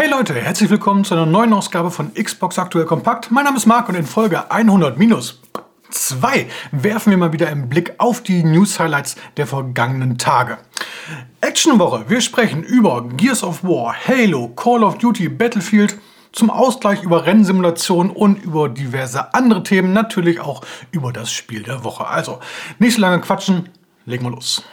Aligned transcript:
Hey 0.00 0.08
Leute, 0.08 0.34
herzlich 0.34 0.70
willkommen 0.70 1.04
zu 1.04 1.12
einer 1.12 1.26
neuen 1.26 1.52
Ausgabe 1.52 1.90
von 1.90 2.14
Xbox 2.14 2.58
Aktuell 2.58 2.86
Kompakt. 2.86 3.30
Mein 3.30 3.44
Name 3.44 3.58
ist 3.58 3.66
Marc 3.66 3.86
und 3.90 3.96
in 3.96 4.06
Folge 4.06 4.50
100 4.50 4.98
minus 4.98 5.42
2 5.90 6.48
werfen 6.72 7.10
wir 7.10 7.18
mal 7.18 7.34
wieder 7.34 7.48
einen 7.48 7.68
Blick 7.68 7.92
auf 7.98 8.22
die 8.22 8.42
News-Highlights 8.42 9.16
der 9.36 9.46
vergangenen 9.46 10.16
Tage. 10.16 10.56
Actionwoche, 11.42 12.06
wir 12.08 12.22
sprechen 12.22 12.62
über 12.62 13.06
Gears 13.08 13.44
of 13.44 13.62
War, 13.62 13.94
Halo, 14.08 14.48
Call 14.48 14.84
of 14.84 14.96
Duty, 14.96 15.28
Battlefield, 15.28 15.98
zum 16.32 16.48
Ausgleich 16.48 17.02
über 17.02 17.26
Rennsimulation 17.26 18.08
und 18.08 18.42
über 18.42 18.70
diverse 18.70 19.34
andere 19.34 19.62
Themen, 19.64 19.92
natürlich 19.92 20.40
auch 20.40 20.62
über 20.92 21.12
das 21.12 21.30
Spiel 21.30 21.62
der 21.62 21.84
Woche. 21.84 22.06
Also, 22.06 22.40
nicht 22.78 22.94
so 22.94 23.02
lange 23.02 23.20
quatschen, 23.20 23.68
legen 24.06 24.24
wir 24.24 24.30
los. 24.30 24.64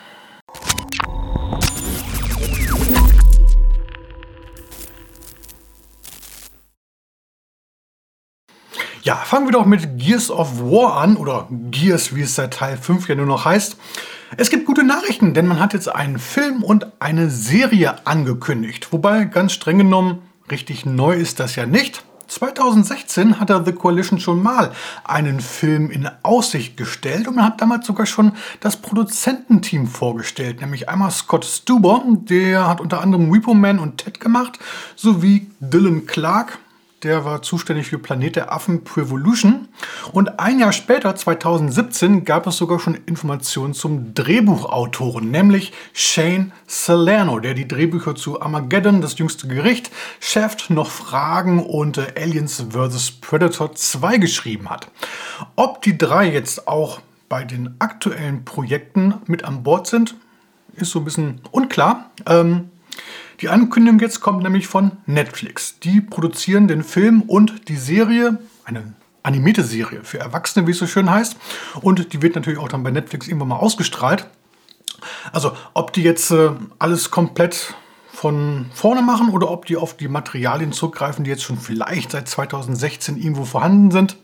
Ja, 9.07 9.16
fangen 9.16 9.47
wir 9.47 9.54
doch 9.54 9.66
mit 9.66 9.97
Gears 9.97 10.29
of 10.29 10.60
War 10.60 10.97
an 10.97 11.15
oder 11.15 11.48
Gears, 11.71 12.14
wie 12.14 12.24
es 12.24 12.36
seit 12.36 12.56
Teil 12.56 12.75
5 12.75 13.07
ja 13.07 13.15
nur 13.15 13.25
noch 13.25 13.46
heißt. 13.46 13.78
Es 14.36 14.50
gibt 14.50 14.65
gute 14.65 14.84
Nachrichten, 14.84 15.34
denn 15.34 15.48
man 15.48 15.61
hat 15.61 15.71
jetzt 15.71 15.88
einen 15.88 16.20
Film 16.20 16.61
und 16.61 16.88
eine 17.00 17.29
Serie 17.29 18.06
angekündigt. 18.06 18.92
Wobei 18.92 19.24
ganz 19.24 19.54
streng 19.54 19.78
genommen 19.78 20.24
richtig 20.51 20.86
neu 20.86 21.14
ist 21.14 21.39
das 21.39 21.56
ja 21.56 21.65
nicht. 21.65 22.04
2016 22.28 23.39
hat 23.39 23.50
er 23.50 23.64
The 23.64 23.71
Coalition 23.71 24.20
schon 24.20 24.43
mal 24.43 24.74
einen 25.06 25.39
Film 25.39 25.89
in 25.89 26.10
Aussicht 26.24 26.76
gestellt 26.76 27.29
und 27.29 27.37
man 27.37 27.46
hat 27.46 27.62
damals 27.62 27.87
sogar 27.87 28.07
schon 28.07 28.34
das 28.60 28.76
Produzententeam 28.76 29.87
vorgestellt, 29.87 30.60
nämlich 30.60 30.89
einmal 30.89 31.12
Scott 31.12 31.46
Stuber, 31.46 32.03
der 32.06 32.67
hat 32.67 32.81
unter 32.81 33.00
anderem 33.00 33.31
Repo 33.31 33.53
Man 33.53 33.80
und 33.80 34.00
Ted 34.00 34.20
gemacht, 34.20 34.59
sowie 34.98 35.50
Dylan 35.62 36.08
Clark, 36.08 36.59
der 37.03 37.25
war 37.25 37.42
zuständig 37.42 37.88
für 37.88 38.00
Planet 38.00 38.36
der 38.36 38.52
Affen 38.52 38.84
Prevolution. 38.84 39.67
Und 40.12 40.40
ein 40.40 40.59
Jahr 40.59 40.72
später, 40.72 41.16
2017, 41.16 42.26
gab 42.26 42.48
es 42.48 42.58
sogar 42.58 42.80
schon 42.80 42.95
Informationen 43.06 43.73
zum 43.73 44.14
Drehbuchautoren, 44.14 45.30
nämlich 45.30 45.73
Shane 45.94 46.52
Salerno, 46.66 47.40
der 47.40 47.53
die 47.53 47.68
Drehbücher 47.68 48.16
zu 48.16 48.42
Armageddon, 48.42 49.02
das 49.02 49.18
jüngste 49.20 49.48
Gericht, 49.48 49.92
Shaft, 50.20 50.70
noch 50.70 50.90
Fragen 50.90 51.64
und 51.64 51.98
äh, 51.98 52.14
Aliens 52.16 52.66
vs. 52.72 53.12
Predator 53.12 53.75
2 53.75 54.18
geschrieben 54.18 54.70
hat. 54.70 54.88
Ob 55.56 55.81
die 55.84 55.98
drei 55.98 56.31
jetzt 56.31 56.68
auch 56.68 57.02
bei 57.30 57.44
den 57.44 57.75
aktuellen 57.80 58.44
Projekten 58.45 59.16
mit 59.28 59.44
an 59.44 59.64
Bord 59.64 59.88
sind, 59.88 60.16
ist 60.75 60.92
so 60.92 61.00
ein 61.00 61.06
bisschen 61.06 61.42
unklar. 61.52 62.09
Ähm, 62.25 62.70
die 63.42 63.50
Ankündigung 63.50 64.00
jetzt 64.00 64.22
kommt 64.22 64.44
nämlich 64.44 64.68
von 64.68 64.94
Netflix. 65.06 65.80
Die 65.80 66.02
produzieren 66.02 66.68
den 66.68 66.84
Film 66.84 67.22
und 67.22 67.70
die 67.70 67.78
Serie, 67.78 68.40
eine 68.66 68.94
animierte 69.24 69.64
Serie 69.64 70.02
für 70.04 70.20
Erwachsene, 70.20 70.66
wie 70.66 70.72
es 70.72 70.78
so 70.78 70.88
schön 70.88 71.10
heißt. 71.10 71.36
Und 71.82 72.14
die 72.14 72.22
wird 72.22 72.36
natürlich 72.36 72.60
auch 72.60 72.70
dann 72.70 72.84
bei 72.84 72.92
Netflix 72.92 73.28
irgendwann 73.28 73.50
mal 73.50 73.58
ausgestrahlt. 73.58 74.28
Also 75.32 75.56
ob 75.74 75.94
die 75.94 76.02
jetzt 76.02 76.32
äh, 76.32 76.52
alles 76.80 77.12
komplett 77.12 77.76
von 78.12 78.66
vorne 78.74 79.04
machen 79.04 79.30
oder 79.30 79.52
ob 79.52 79.68
die 79.68 79.78
auf 79.78 79.96
die 79.96 80.08
Materialien 80.08 80.72
zurückgreifen, 80.72 81.24
die 81.24 81.30
jetzt 81.30 81.44
schon 81.44 81.60
vielleicht 81.60 82.12
seit 82.12 82.28
2016 82.28 83.18
irgendwo 83.18 83.46
vorhanden 83.46 83.92
sind. 83.92 84.18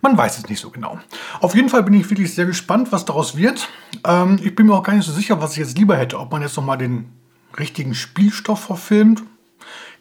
Man 0.00 0.18
weiß 0.18 0.38
es 0.38 0.48
nicht 0.48 0.60
so 0.60 0.70
genau. 0.70 0.98
Auf 1.40 1.54
jeden 1.54 1.68
Fall 1.68 1.84
bin 1.84 1.94
ich 1.94 2.10
wirklich 2.10 2.34
sehr 2.34 2.44
gespannt, 2.44 2.90
was 2.90 3.04
daraus 3.04 3.36
wird. 3.36 3.68
Ähm, 4.04 4.40
ich 4.42 4.54
bin 4.56 4.66
mir 4.66 4.74
auch 4.74 4.82
gar 4.82 4.94
nicht 4.94 5.06
so 5.06 5.12
sicher, 5.12 5.40
was 5.40 5.52
ich 5.52 5.58
jetzt 5.58 5.78
lieber 5.78 5.96
hätte. 5.96 6.18
Ob 6.18 6.32
man 6.32 6.42
jetzt 6.42 6.56
nochmal 6.56 6.76
den 6.76 7.12
richtigen 7.58 7.94
Spielstoff 7.94 8.64
verfilmt. 8.64 9.22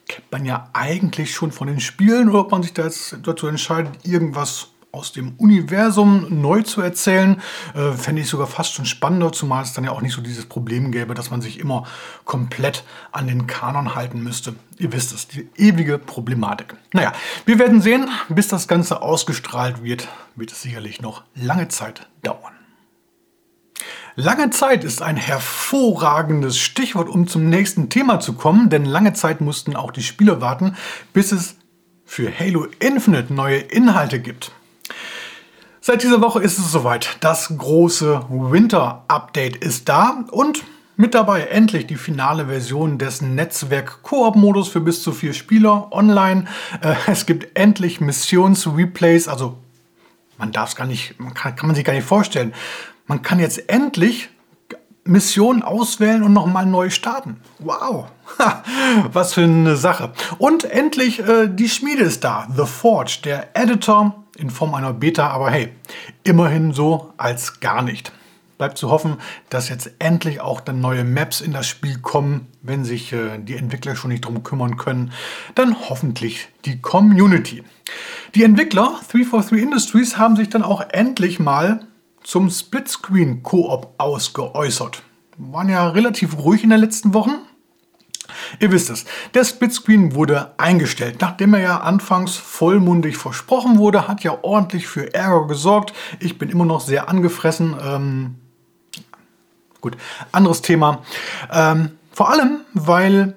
Kennt 0.07 0.31
man 0.31 0.45
ja 0.45 0.69
eigentlich 0.73 1.33
schon 1.33 1.51
von 1.51 1.67
den 1.67 1.79
Spielen 1.79 2.29
oder 2.29 2.41
ob 2.41 2.51
man 2.51 2.63
sich 2.63 2.73
dazu 2.73 3.47
entscheidet, 3.47 4.05
irgendwas 4.05 4.73
aus 4.93 5.11
dem 5.11 5.33
Universum 5.37 6.27
neu 6.29 6.61
zu 6.61 6.79
erzählen, 6.79 7.41
äh, 7.73 7.93
fände 7.93 8.21
ich 8.21 8.29
sogar 8.29 8.45
fast 8.45 8.73
schon 8.73 8.85
spannender, 8.85 9.31
zumal 9.31 9.63
es 9.63 9.73
dann 9.73 9.83
ja 9.83 9.91
auch 9.91 10.01
nicht 10.01 10.13
so 10.13 10.21
dieses 10.21 10.45
Problem 10.45 10.91
gäbe, 10.91 11.15
dass 11.15 11.31
man 11.31 11.41
sich 11.41 11.59
immer 11.59 11.87
komplett 12.25 12.83
an 13.11 13.25
den 13.25 13.47
Kanon 13.47 13.95
halten 13.95 14.21
müsste. 14.21 14.55
Ihr 14.77 14.93
wisst 14.93 15.11
es, 15.11 15.27
die 15.27 15.49
ewige 15.57 15.97
Problematik. 15.97 16.75
Naja, 16.93 17.11
wir 17.45 17.57
werden 17.57 17.81
sehen, 17.81 18.07
bis 18.29 18.49
das 18.49 18.67
Ganze 18.67 19.01
ausgestrahlt 19.01 19.83
wird, 19.83 20.07
wird 20.35 20.51
es 20.51 20.61
sicherlich 20.61 21.01
noch 21.01 21.23
lange 21.33 21.69
Zeit 21.69 22.07
dauern. 22.21 22.53
Lange 24.15 24.51
Zeit 24.51 24.83
ist 24.83 25.01
ein 25.01 25.17
hervorragendes 25.17 26.59
Stichwort, 26.59 27.09
um 27.09 27.27
zum 27.27 27.49
nächsten 27.49 27.89
Thema 27.89 28.19
zu 28.19 28.33
kommen, 28.33 28.69
denn 28.69 28.85
lange 28.85 29.13
Zeit 29.13 29.41
mussten 29.41 29.75
auch 29.75 29.91
die 29.91 30.03
Spieler 30.03 30.39
warten, 30.39 30.75
bis 31.13 31.31
es 31.31 31.55
für 32.05 32.31
Halo 32.31 32.67
Infinite 32.79 33.33
neue 33.33 33.57
Inhalte 33.57 34.19
gibt. 34.19 34.51
Seit 35.81 36.03
dieser 36.03 36.21
Woche 36.21 36.43
ist 36.43 36.59
es 36.59 36.71
soweit. 36.71 37.17
Das 37.21 37.57
große 37.57 38.27
Winter-Update 38.29 39.55
ist 39.55 39.89
da 39.89 40.23
und 40.29 40.63
mit 40.95 41.15
dabei 41.15 41.45
endlich 41.45 41.87
die 41.87 41.95
finale 41.95 42.45
Version 42.45 42.99
des 42.99 43.23
Netzwerk-Koop-Modus 43.23 44.67
für 44.67 44.79
bis 44.79 45.01
zu 45.01 45.11
vier 45.11 45.33
Spieler 45.33 45.91
online. 45.91 46.45
Äh, 46.81 46.93
es 47.07 47.25
gibt 47.25 47.57
endlich 47.57 47.99
Missions-Replays, 47.99 49.27
also 49.27 49.57
man 50.37 50.51
darf 50.51 50.69
es 50.69 50.75
gar 50.75 50.85
nicht, 50.85 51.15
kann, 51.33 51.55
kann 51.55 51.65
man 51.65 51.75
sich 51.75 51.83
gar 51.83 51.93
nicht 51.93 52.05
vorstellen. 52.05 52.53
Man 53.05 53.21
kann 53.21 53.39
jetzt 53.39 53.69
endlich 53.69 54.29
Missionen 55.05 55.63
auswählen 55.63 56.23
und 56.23 56.33
nochmal 56.33 56.65
neu 56.65 56.89
starten. 56.89 57.41
Wow, 57.59 58.07
was 59.11 59.33
für 59.33 59.43
eine 59.43 59.75
Sache. 59.75 60.13
Und 60.37 60.63
endlich 60.63 61.19
äh, 61.19 61.47
die 61.49 61.69
Schmiede 61.69 62.03
ist 62.03 62.23
da. 62.23 62.47
The 62.55 62.65
Forge, 62.65 63.19
der 63.25 63.55
Editor 63.55 64.23
in 64.37 64.49
Form 64.49 64.73
einer 64.73 64.93
Beta, 64.93 65.27
aber 65.27 65.51
hey, 65.51 65.69
immerhin 66.23 66.73
so 66.73 67.13
als 67.17 67.59
gar 67.59 67.81
nicht. 67.81 68.13
Bleibt 68.57 68.77
zu 68.77 68.91
hoffen, 68.91 69.17
dass 69.49 69.67
jetzt 69.67 69.91
endlich 69.99 70.39
auch 70.39 70.61
dann 70.61 70.79
neue 70.79 71.03
Maps 71.03 71.41
in 71.41 71.51
das 71.51 71.67
Spiel 71.67 71.99
kommen, 71.99 72.47
wenn 72.61 72.85
sich 72.85 73.11
äh, 73.11 73.39
die 73.39 73.57
Entwickler 73.57 73.95
schon 73.95 74.11
nicht 74.11 74.25
drum 74.25 74.43
kümmern 74.43 74.77
können. 74.77 75.11
Dann 75.55 75.75
hoffentlich 75.89 76.47
die 76.63 76.79
Community. 76.79 77.63
Die 78.35 78.43
Entwickler 78.43 78.99
343 79.11 79.61
Industries 79.61 80.17
haben 80.17 80.37
sich 80.37 80.49
dann 80.49 80.63
auch 80.63 80.81
endlich 80.91 81.39
mal 81.39 81.85
zum 82.23 82.49
Splitscreen-Koop 82.49 83.93
ausgeäußert. 83.97 85.03
Waren 85.37 85.69
ja 85.69 85.89
relativ 85.89 86.37
ruhig 86.37 86.63
in 86.63 86.69
den 86.69 86.79
letzten 86.79 87.13
Wochen. 87.13 87.35
Ihr 88.59 88.71
wisst 88.71 88.89
es, 88.89 89.05
der 89.33 89.43
Splitscreen 89.43 90.15
wurde 90.15 90.53
eingestellt. 90.57 91.17
Nachdem 91.21 91.53
er 91.53 91.61
ja 91.61 91.79
anfangs 91.81 92.35
vollmundig 92.35 93.17
versprochen 93.17 93.77
wurde, 93.77 94.07
hat 94.07 94.23
ja 94.23 94.37
ordentlich 94.41 94.87
für 94.87 95.13
Ärger 95.13 95.47
gesorgt. 95.47 95.93
Ich 96.19 96.37
bin 96.37 96.49
immer 96.49 96.65
noch 96.65 96.81
sehr 96.81 97.09
angefressen. 97.09 97.75
Ähm, 97.83 98.35
gut, 99.81 99.97
anderes 100.31 100.61
Thema. 100.61 101.03
Ähm, 101.51 101.91
vor 102.11 102.31
allem, 102.31 102.61
weil 102.73 103.35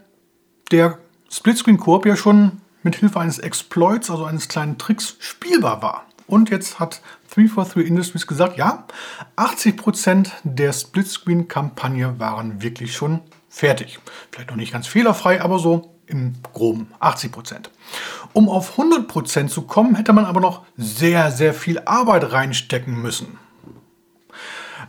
der 0.71 0.99
Splitscreen 1.31 1.79
Koop 1.79 2.07
ja 2.07 2.17
schon 2.17 2.61
mit 2.83 2.97
Hilfe 2.97 3.19
eines 3.19 3.39
Exploits, 3.39 4.11
also 4.11 4.25
eines 4.25 4.49
kleinen 4.49 4.79
Tricks, 4.79 5.17
spielbar 5.19 5.83
war. 5.83 6.07
Und 6.29 6.51
jetzt 6.51 6.79
hat 6.79 7.01
343 7.37 7.87
Industries 7.87 8.27
gesagt, 8.27 8.57
ja, 8.57 8.87
80% 9.37 10.31
der 10.45 10.73
Splitscreen-Kampagne 10.73 12.19
waren 12.19 12.63
wirklich 12.63 12.95
schon 12.95 13.21
fertig. 13.49 13.99
Vielleicht 14.31 14.51
noch 14.51 14.57
nicht 14.57 14.73
ganz 14.73 14.87
fehlerfrei, 14.87 15.43
aber 15.43 15.59
so 15.59 15.95
im 16.07 16.35
groben 16.53 16.89
80%. 17.01 17.69
Um 18.33 18.49
auf 18.49 18.79
100% 18.79 19.49
zu 19.49 19.63
kommen, 19.63 19.97
hätte 19.97 20.13
man 20.13 20.25
aber 20.25 20.41
noch 20.41 20.65
sehr, 20.77 21.31
sehr 21.31 21.53
viel 21.53 21.81
Arbeit 21.85 22.33
reinstecken 22.33 23.01
müssen. 23.01 23.39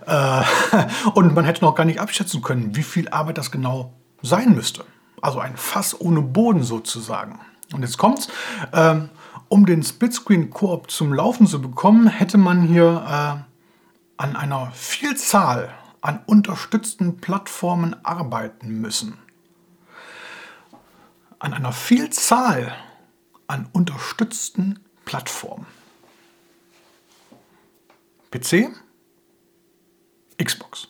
Äh, 0.06 0.44
und 1.16 1.36
man 1.36 1.44
hätte 1.44 1.66
noch 1.66 1.76
gar 1.76 1.86
nicht 1.86 2.00
abschätzen 2.00 2.42
können, 2.42 2.76
wie 2.76 2.84
viel 2.84 3.10
Arbeit 3.10 3.38
das 3.38 3.52
genau 3.52 3.94
sein 4.22 4.56
müsste. 4.56 4.86
Also 5.22 5.40
ein 5.40 5.58
Fass 5.58 6.00
ohne 6.00 6.22
Boden 6.22 6.64
sozusagen. 6.64 7.40
Und 7.74 7.82
jetzt 7.82 7.98
kommt's. 7.98 8.30
Ähm, 8.72 9.10
um 9.50 9.66
den 9.66 9.84
Splitscreen-Koop 9.84 10.90
zum 10.92 11.14
Laufen 11.14 11.48
zu 11.48 11.62
bekommen, 11.62 12.08
hätte 12.08 12.38
man 12.38 12.62
hier 12.64 13.06
äh, 13.08 13.54
an 14.18 14.36
einer 14.36 14.72
Vielzahl 14.72 15.74
an 16.02 16.22
unterstützten 16.26 17.18
Plattformen 17.18 17.96
arbeiten 18.04 18.82
müssen. 18.82 19.18
An 21.40 21.54
einer 21.54 21.72
Vielzahl 21.72 22.76
an 23.48 23.70
unterstützten 23.72 24.80
Plattformen. 25.06 25.66
PC, 28.32 28.70
Xbox. 30.44 30.88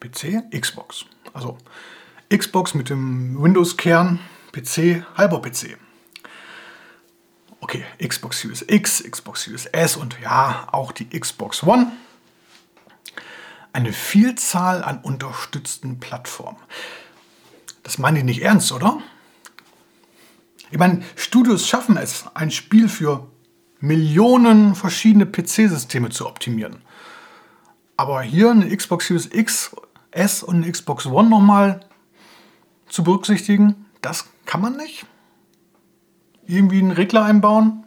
PC, 0.00 0.50
Xbox. 0.58 1.04
Also 1.32 1.58
Xbox 2.34 2.74
mit 2.74 2.90
dem 2.90 3.42
Windows-Kern 3.42 4.20
PC, 4.52 5.04
halber 5.16 5.40
PC. 5.40 5.76
Okay, 7.60 7.84
Xbox 8.02 8.40
Series 8.40 8.64
X, 8.66 9.02
Xbox 9.08 9.42
Series 9.44 9.66
S 9.66 9.96
und 9.96 10.16
ja, 10.22 10.68
auch 10.72 10.92
die 10.92 11.08
Xbox 11.08 11.62
One. 11.62 11.92
Eine 13.72 13.92
Vielzahl 13.92 14.82
an 14.82 15.00
unterstützten 15.02 16.00
Plattformen. 16.00 16.58
Das 17.82 17.98
meinen 17.98 18.16
die 18.16 18.22
nicht 18.22 18.42
ernst, 18.42 18.72
oder? 18.72 18.98
Ich 20.70 20.78
meine, 20.78 21.02
Studios 21.16 21.66
schaffen 21.66 21.96
es, 21.96 22.24
ein 22.34 22.50
Spiel 22.50 22.88
für 22.88 23.28
Millionen 23.80 24.74
verschiedene 24.74 25.26
PC-Systeme 25.26 26.10
zu 26.10 26.26
optimieren. 26.26 26.82
Aber 27.96 28.22
hier 28.22 28.50
eine 28.50 28.74
Xbox 28.74 29.06
Series 29.06 29.28
X, 29.32 29.74
S 30.10 30.42
und 30.42 30.56
eine 30.56 30.70
Xbox 30.70 31.06
One 31.06 31.28
nochmal 31.28 31.80
zu 32.88 33.04
berücksichtigen, 33.04 33.86
das 34.02 34.26
kann 34.46 34.60
man 34.60 34.76
nicht. 34.76 35.06
Irgendwie 36.46 36.78
einen 36.78 36.92
Regler 36.92 37.24
einbauen, 37.24 37.84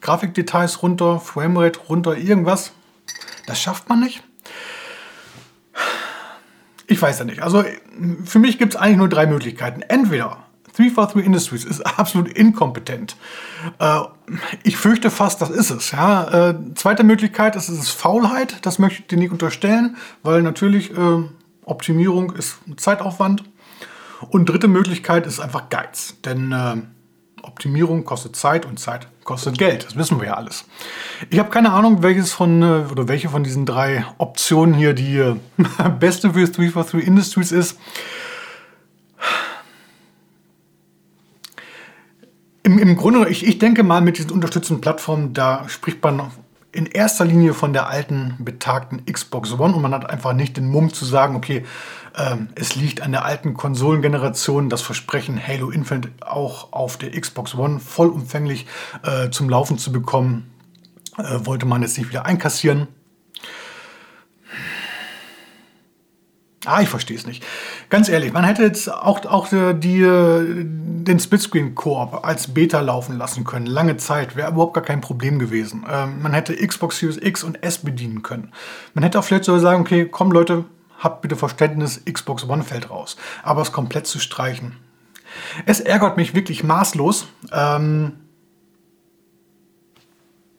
Grafikdetails 0.00 0.82
runter, 0.82 1.20
Framerate 1.20 1.80
runter, 1.80 2.16
irgendwas. 2.16 2.72
Das 3.46 3.60
schafft 3.60 3.88
man 3.88 4.00
nicht. 4.00 4.22
Ich 6.86 7.00
weiß 7.00 7.18
ja 7.20 7.24
nicht. 7.24 7.42
Also 7.42 7.64
für 8.24 8.38
mich 8.38 8.58
gibt 8.58 8.74
es 8.74 8.80
eigentlich 8.80 8.96
nur 8.96 9.08
drei 9.08 9.26
Möglichkeiten. 9.26 9.82
Entweder 9.82 10.38
343 10.76 11.24
Industries 11.24 11.64
ist 11.64 11.80
absolut 11.98 12.28
inkompetent. 12.28 13.16
Äh, 13.78 14.00
ich 14.62 14.76
fürchte 14.76 15.10
fast, 15.10 15.40
das 15.40 15.50
ist 15.50 15.70
es. 15.70 15.90
Ja. 15.92 16.50
Äh, 16.50 16.54
zweite 16.74 17.04
Möglichkeit 17.04 17.56
ist, 17.56 17.68
es 17.68 17.90
Faulheit. 17.90 18.58
Das 18.62 18.78
möchte 18.78 19.02
ich 19.02 19.06
dir 19.08 19.18
nicht 19.18 19.32
unterstellen, 19.32 19.96
weil 20.22 20.42
natürlich 20.42 20.90
äh, 20.90 21.24
Optimierung 21.64 22.32
ist 22.32 22.58
Zeitaufwand. 22.76 23.44
Und 24.28 24.48
dritte 24.48 24.68
Möglichkeit 24.68 25.26
ist 25.26 25.40
einfach 25.40 25.68
Geiz. 25.70 26.16
Denn 26.24 26.52
äh, 26.52 26.76
Optimierung 27.42 28.04
kostet 28.04 28.36
Zeit 28.36 28.66
und 28.66 28.78
Zeit 28.78 29.08
kostet 29.24 29.58
Geld. 29.58 29.86
Das 29.86 29.96
wissen 29.96 30.20
wir 30.20 30.28
ja 30.28 30.34
alles. 30.34 30.64
Ich 31.30 31.38
habe 31.38 31.50
keine 31.50 31.72
Ahnung, 31.72 32.02
welches 32.02 32.32
von 32.32 32.62
äh, 32.62 32.84
oder 32.90 33.08
welche 33.08 33.28
von 33.28 33.44
diesen 33.44 33.66
drei 33.66 34.04
Optionen 34.18 34.74
hier 34.74 34.92
die 34.92 35.16
äh, 35.16 35.36
beste 36.00 36.32
für 36.32 36.44
343 36.44 37.06
Industries 37.06 37.52
ist. 37.52 37.78
Im, 42.62 42.78
Im 42.78 42.96
Grunde, 42.96 43.28
ich, 43.28 43.46
ich 43.46 43.58
denke 43.58 43.82
mal, 43.82 44.00
mit 44.02 44.18
diesen 44.18 44.30
unterstützenden 44.30 44.82
Plattformen, 44.82 45.32
da 45.32 45.68
spricht 45.68 46.02
man 46.02 46.30
in 46.72 46.86
erster 46.86 47.24
Linie 47.24 47.54
von 47.54 47.72
der 47.72 47.88
alten, 47.88 48.36
betagten 48.38 49.04
Xbox 49.04 49.52
One 49.58 49.74
und 49.74 49.82
man 49.82 49.92
hat 49.92 50.08
einfach 50.08 50.32
nicht 50.32 50.56
den 50.56 50.68
Mumm 50.68 50.92
zu 50.92 51.04
sagen, 51.04 51.34
okay, 51.34 51.64
ähm, 52.16 52.48
es 52.54 52.76
liegt 52.76 53.00
an 53.00 53.12
der 53.12 53.24
alten 53.24 53.54
Konsolengeneration, 53.54 54.68
das 54.68 54.82
Versprechen 54.82 55.40
Halo 55.44 55.70
Infinite 55.70 56.10
auch 56.20 56.72
auf 56.72 56.96
der 56.96 57.18
Xbox 57.18 57.54
One 57.54 57.80
vollumfänglich 57.80 58.66
äh, 59.02 59.30
zum 59.30 59.48
Laufen 59.48 59.78
zu 59.78 59.92
bekommen, 59.92 60.50
äh, 61.18 61.44
wollte 61.44 61.66
man 61.66 61.82
jetzt 61.82 61.98
nicht 61.98 62.10
wieder 62.10 62.26
einkassieren. 62.26 62.88
Ah, 66.66 66.82
ich 66.82 66.88
verstehe 66.88 67.16
es 67.16 67.26
nicht. 67.26 67.44
Ganz 67.90 68.08
ehrlich, 68.08 68.32
man 68.32 68.44
hätte 68.44 68.62
jetzt 68.62 68.88
auch, 68.90 69.26
auch 69.26 69.48
die, 69.48 70.00
den 70.00 71.18
Splitscreen-Koop 71.18 72.24
als 72.24 72.54
Beta 72.54 72.80
laufen 72.80 73.18
lassen 73.18 73.42
können. 73.42 73.66
Lange 73.66 73.96
Zeit. 73.96 74.36
Wäre 74.36 74.52
überhaupt 74.52 74.74
gar 74.74 74.84
kein 74.84 75.00
Problem 75.00 75.40
gewesen. 75.40 75.84
Ähm, 75.90 76.22
man 76.22 76.32
hätte 76.32 76.54
Xbox 76.54 77.00
Series 77.00 77.18
X 77.20 77.42
und 77.42 77.64
S 77.64 77.78
bedienen 77.78 78.22
können. 78.22 78.52
Man 78.94 79.02
hätte 79.02 79.18
auch 79.18 79.24
vielleicht 79.24 79.44
so 79.44 79.58
sagen, 79.58 79.80
okay, 79.80 80.06
komm 80.08 80.30
Leute, 80.30 80.66
habt 81.00 81.20
bitte 81.22 81.34
Verständnis, 81.34 82.00
Xbox 82.04 82.48
One 82.48 82.62
fällt 82.62 82.90
raus. 82.90 83.16
Aber 83.42 83.60
es 83.60 83.72
komplett 83.72 84.06
zu 84.06 84.20
streichen. 84.20 84.76
Es 85.66 85.80
ärgert 85.80 86.16
mich 86.16 86.32
wirklich 86.32 86.62
maßlos. 86.62 87.26
Ähm, 87.52 88.12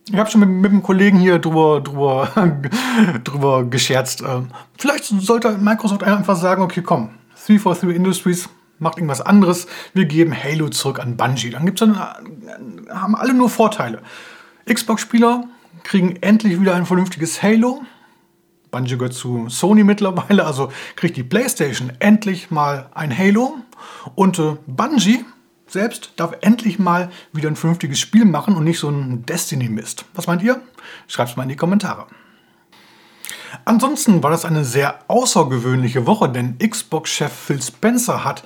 ich 0.09 0.17
habe 0.17 0.29
schon 0.29 0.41
mit, 0.41 0.49
mit 0.49 0.71
einem 0.71 0.83
Kollegen 0.83 1.17
hier 1.17 1.39
drüber, 1.39 1.79
drüber, 1.79 2.27
drüber 3.23 3.63
gescherzt. 3.63 4.21
Ähm, 4.21 4.49
vielleicht 4.77 5.05
sollte 5.05 5.57
Microsoft 5.57 6.03
einfach 6.03 6.35
sagen, 6.35 6.61
okay, 6.61 6.81
komm, 6.81 7.11
343 7.47 7.95
Industries 7.95 8.49
macht 8.79 8.97
irgendwas 8.97 9.21
anderes. 9.21 9.67
Wir 9.93 10.05
geben 10.05 10.33
Halo 10.35 10.69
zurück 10.69 10.99
an 10.99 11.17
Bungie. 11.17 11.49
Dann 11.49 11.65
gibt's 11.65 11.79
dann, 11.79 11.95
äh, 11.95 12.93
haben 12.93 13.15
alle 13.15 13.33
nur 13.33 13.49
Vorteile. 13.49 14.01
Xbox-Spieler 14.71 15.45
kriegen 15.83 16.17
endlich 16.21 16.59
wieder 16.59 16.75
ein 16.75 16.85
vernünftiges 16.85 17.41
Halo. 17.41 17.81
Bungie 18.71 18.97
gehört 18.97 19.13
zu 19.13 19.49
Sony 19.49 19.83
mittlerweile, 19.83 20.45
also 20.45 20.71
kriegt 20.95 21.17
die 21.17 21.23
PlayStation 21.23 21.91
endlich 21.99 22.51
mal 22.51 22.89
ein 22.93 23.15
Halo. 23.15 23.57
Und 24.15 24.39
äh, 24.39 24.55
Bungie 24.67 25.25
selbst 25.67 26.13
darf 26.17 26.33
endlich 26.41 26.79
mal 26.79 27.11
wieder 27.33 27.49
ein 27.49 27.55
vernünftiges 27.55 27.99
Spiel 27.99 28.25
machen 28.25 28.55
und 28.55 28.63
nicht 28.63 28.79
so 28.79 28.89
ein 28.89 29.25
Destiny-Mist. 29.25 30.05
Was 30.13 30.27
meint 30.27 30.43
ihr? 30.43 30.61
Schreibt 31.07 31.31
es 31.31 31.37
mal 31.37 31.43
in 31.43 31.49
die 31.49 31.55
Kommentare. 31.55 32.07
Ansonsten 33.65 34.23
war 34.23 34.31
das 34.31 34.45
eine 34.45 34.65
sehr 34.65 34.99
außergewöhnliche 35.07 36.07
Woche, 36.07 36.29
denn 36.29 36.57
Xbox-Chef 36.57 37.31
Phil 37.31 37.61
Spencer 37.61 38.23
hat 38.23 38.43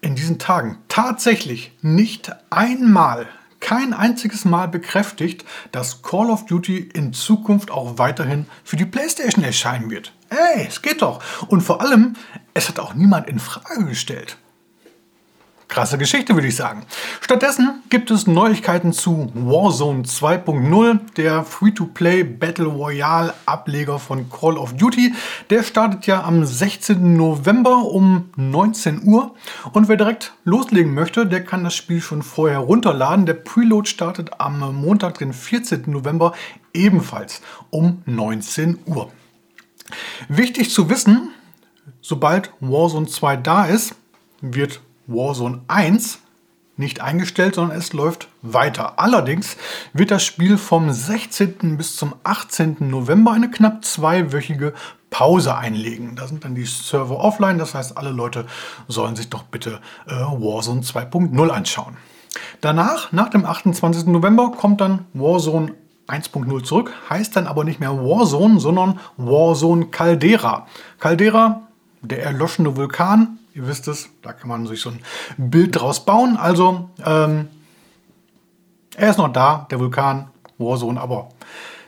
in 0.00 0.14
diesen 0.14 0.38
Tagen 0.38 0.78
tatsächlich 0.88 1.72
nicht 1.82 2.30
einmal, 2.50 3.26
kein 3.60 3.94
einziges 3.94 4.44
Mal 4.44 4.68
bekräftigt, 4.68 5.44
dass 5.72 6.02
Call 6.02 6.30
of 6.30 6.46
Duty 6.46 6.90
in 6.94 7.12
Zukunft 7.12 7.70
auch 7.70 7.98
weiterhin 7.98 8.46
für 8.64 8.76
die 8.76 8.84
PlayStation 8.84 9.44
erscheinen 9.44 9.90
wird. 9.90 10.12
Ey, 10.28 10.66
es 10.68 10.82
geht 10.82 11.02
doch. 11.02 11.22
Und 11.48 11.62
vor 11.62 11.80
allem, 11.80 12.14
es 12.54 12.68
hat 12.68 12.78
auch 12.78 12.94
niemand 12.94 13.28
in 13.28 13.38
Frage 13.38 13.84
gestellt. 13.86 14.36
Krasse 15.76 15.98
Geschichte, 15.98 16.32
würde 16.34 16.48
ich 16.48 16.56
sagen. 16.56 16.86
Stattdessen 17.20 17.82
gibt 17.90 18.10
es 18.10 18.26
Neuigkeiten 18.26 18.94
zu 18.94 19.30
Warzone 19.34 20.04
2.0, 20.04 21.00
der 21.18 21.44
Free-to-Play 21.44 22.24
Battle 22.24 22.64
Royale 22.64 23.34
Ableger 23.44 23.98
von 23.98 24.30
Call 24.30 24.56
of 24.56 24.72
Duty. 24.72 25.12
Der 25.50 25.62
startet 25.62 26.06
ja 26.06 26.24
am 26.24 26.46
16. 26.46 27.18
November 27.18 27.84
um 27.84 28.30
19 28.36 29.02
Uhr. 29.06 29.34
Und 29.74 29.88
wer 29.88 29.98
direkt 29.98 30.32
loslegen 30.44 30.94
möchte, 30.94 31.26
der 31.26 31.44
kann 31.44 31.62
das 31.62 31.74
Spiel 31.74 32.00
schon 32.00 32.22
vorher 32.22 32.60
runterladen. 32.60 33.26
Der 33.26 33.34
Preload 33.34 33.86
startet 33.86 34.40
am 34.40 34.74
Montag, 34.76 35.18
den 35.18 35.34
14. 35.34 35.82
November, 35.88 36.32
ebenfalls 36.72 37.42
um 37.68 38.02
19 38.06 38.78
Uhr. 38.86 39.12
Wichtig 40.30 40.70
zu 40.70 40.88
wissen, 40.88 41.32
sobald 42.00 42.50
Warzone 42.60 43.08
2 43.08 43.36
da 43.36 43.66
ist, 43.66 43.94
wird 44.40 44.80
Warzone 45.06 45.60
1 45.68 46.20
nicht 46.76 47.00
eingestellt, 47.00 47.54
sondern 47.54 47.78
es 47.78 47.92
läuft 47.92 48.28
weiter. 48.42 48.98
Allerdings 48.98 49.56
wird 49.92 50.10
das 50.10 50.24
Spiel 50.24 50.58
vom 50.58 50.92
16. 50.92 51.76
bis 51.78 51.96
zum 51.96 52.14
18. 52.24 52.76
November 52.80 53.32
eine 53.32 53.50
knapp 53.50 53.84
zweiwöchige 53.84 54.74
Pause 55.08 55.56
einlegen. 55.56 56.16
Da 56.16 56.26
sind 56.26 56.44
dann 56.44 56.54
die 56.54 56.66
Server 56.66 57.18
offline, 57.18 57.58
das 57.58 57.74
heißt, 57.74 57.96
alle 57.96 58.10
Leute 58.10 58.46
sollen 58.88 59.16
sich 59.16 59.30
doch 59.30 59.44
bitte 59.44 59.80
äh, 60.06 60.12
Warzone 60.12 60.82
2.0 60.82 61.48
anschauen. 61.48 61.96
Danach, 62.60 63.12
nach 63.12 63.30
dem 63.30 63.46
28. 63.46 64.06
November, 64.06 64.52
kommt 64.52 64.82
dann 64.82 65.06
Warzone 65.14 65.72
1.0 66.08 66.62
zurück, 66.62 66.92
heißt 67.08 67.34
dann 67.36 67.46
aber 67.46 67.64
nicht 67.64 67.80
mehr 67.80 67.96
Warzone, 67.96 68.60
sondern 68.60 69.00
Warzone 69.16 69.86
Caldera. 69.86 70.66
Caldera, 71.00 71.62
der 72.02 72.22
erloschene 72.22 72.76
Vulkan, 72.76 73.38
Ihr 73.56 73.66
wisst 73.66 73.88
es, 73.88 74.10
da 74.20 74.34
kann 74.34 74.50
man 74.50 74.66
sich 74.66 74.82
so 74.82 74.90
ein 74.90 75.00
Bild 75.38 75.80
draus 75.80 76.04
bauen. 76.04 76.36
Also, 76.36 76.90
ähm, 77.02 77.48
er 78.94 79.08
ist 79.08 79.16
noch 79.16 79.32
da, 79.32 79.66
der 79.70 79.80
Vulkan, 79.80 80.28
Warzone, 80.58 81.00
aber 81.00 81.30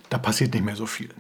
da 0.08 0.16
passiert 0.16 0.54
nicht 0.54 0.64
mehr 0.64 0.76
so 0.76 0.87
viel. 0.87 1.10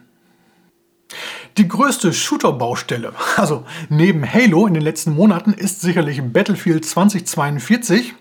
Die 1.58 1.68
größte 1.68 2.14
Shooter-Baustelle, 2.14 3.12
also 3.36 3.66
neben 3.90 4.24
Halo 4.24 4.66
in 4.66 4.72
den 4.72 4.82
letzten 4.82 5.12
Monaten, 5.12 5.52
ist 5.52 5.82
sicherlich 5.82 6.22
Battlefield 6.22 6.86
2042. 6.86 8.14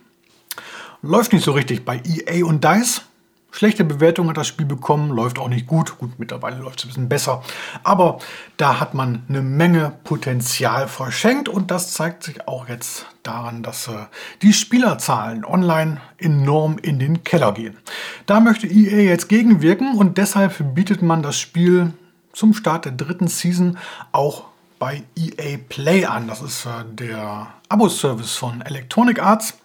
Läuft 1.02 1.32
nicht 1.32 1.46
so 1.46 1.54
richtig 1.54 1.86
bei 1.86 2.02
EA 2.04 2.44
und 2.46 2.62
DICE. 2.62 3.04
Schlechte 3.52 3.84
Bewertung 3.84 4.30
hat 4.30 4.38
das 4.38 4.48
Spiel 4.48 4.66
bekommen, 4.66 5.10
läuft 5.10 5.40
auch 5.40 5.50
nicht 5.50 5.68
gut. 5.68 5.98
Gut, 5.98 6.20
mittlerweile 6.20 6.58
läuft 6.58 6.80
es 6.80 6.86
ein 6.86 6.88
bisschen 6.90 7.10
besser. 7.10 7.44
Aber 7.84 8.20
da 8.58 8.80
hat 8.80 8.94
man 8.94 9.24
eine 9.30 9.42
Menge 9.42 9.94
Potenzial 10.04 10.88
verschenkt 10.88 11.50
und 11.50 11.72
das 11.72 11.94
zeigt 11.94 12.24
sich 12.24 12.48
auch 12.48 12.68
jetzt 12.68 13.08
daran, 13.24 13.64
dass 13.64 13.88
äh, 13.88 14.06
die 14.42 14.54
Spielerzahlen 14.54 15.44
online 15.44 16.02
enorm 16.18 16.78
in 16.78 17.00
den 17.00 17.24
Keller 17.24 17.54
gehen. 17.54 17.78
Da 18.26 18.40
möchte 18.40 18.68
EA 18.68 19.10
jetzt 19.10 19.30
gegenwirken 19.30 19.98
und 19.98 20.18
deshalb 20.18 20.76
bietet 20.76 21.02
man 21.02 21.24
das 21.24 21.40
Spiel 21.40 21.94
zum 22.34 22.54
Start 22.54 22.86
der 22.86 22.92
dritten 22.92 23.28
Season 23.28 23.78
auch 24.12 24.46
bei 24.80 25.04
EA 25.16 25.58
Play 25.70 26.06
an. 26.06 26.28
Das 26.28 26.42
ist 26.42 26.66
äh, 26.66 26.84
der 26.92 27.48
Abo-Service 27.70 28.36
von 28.36 28.62
Electronic 28.62 29.22
Arts. 29.22 29.58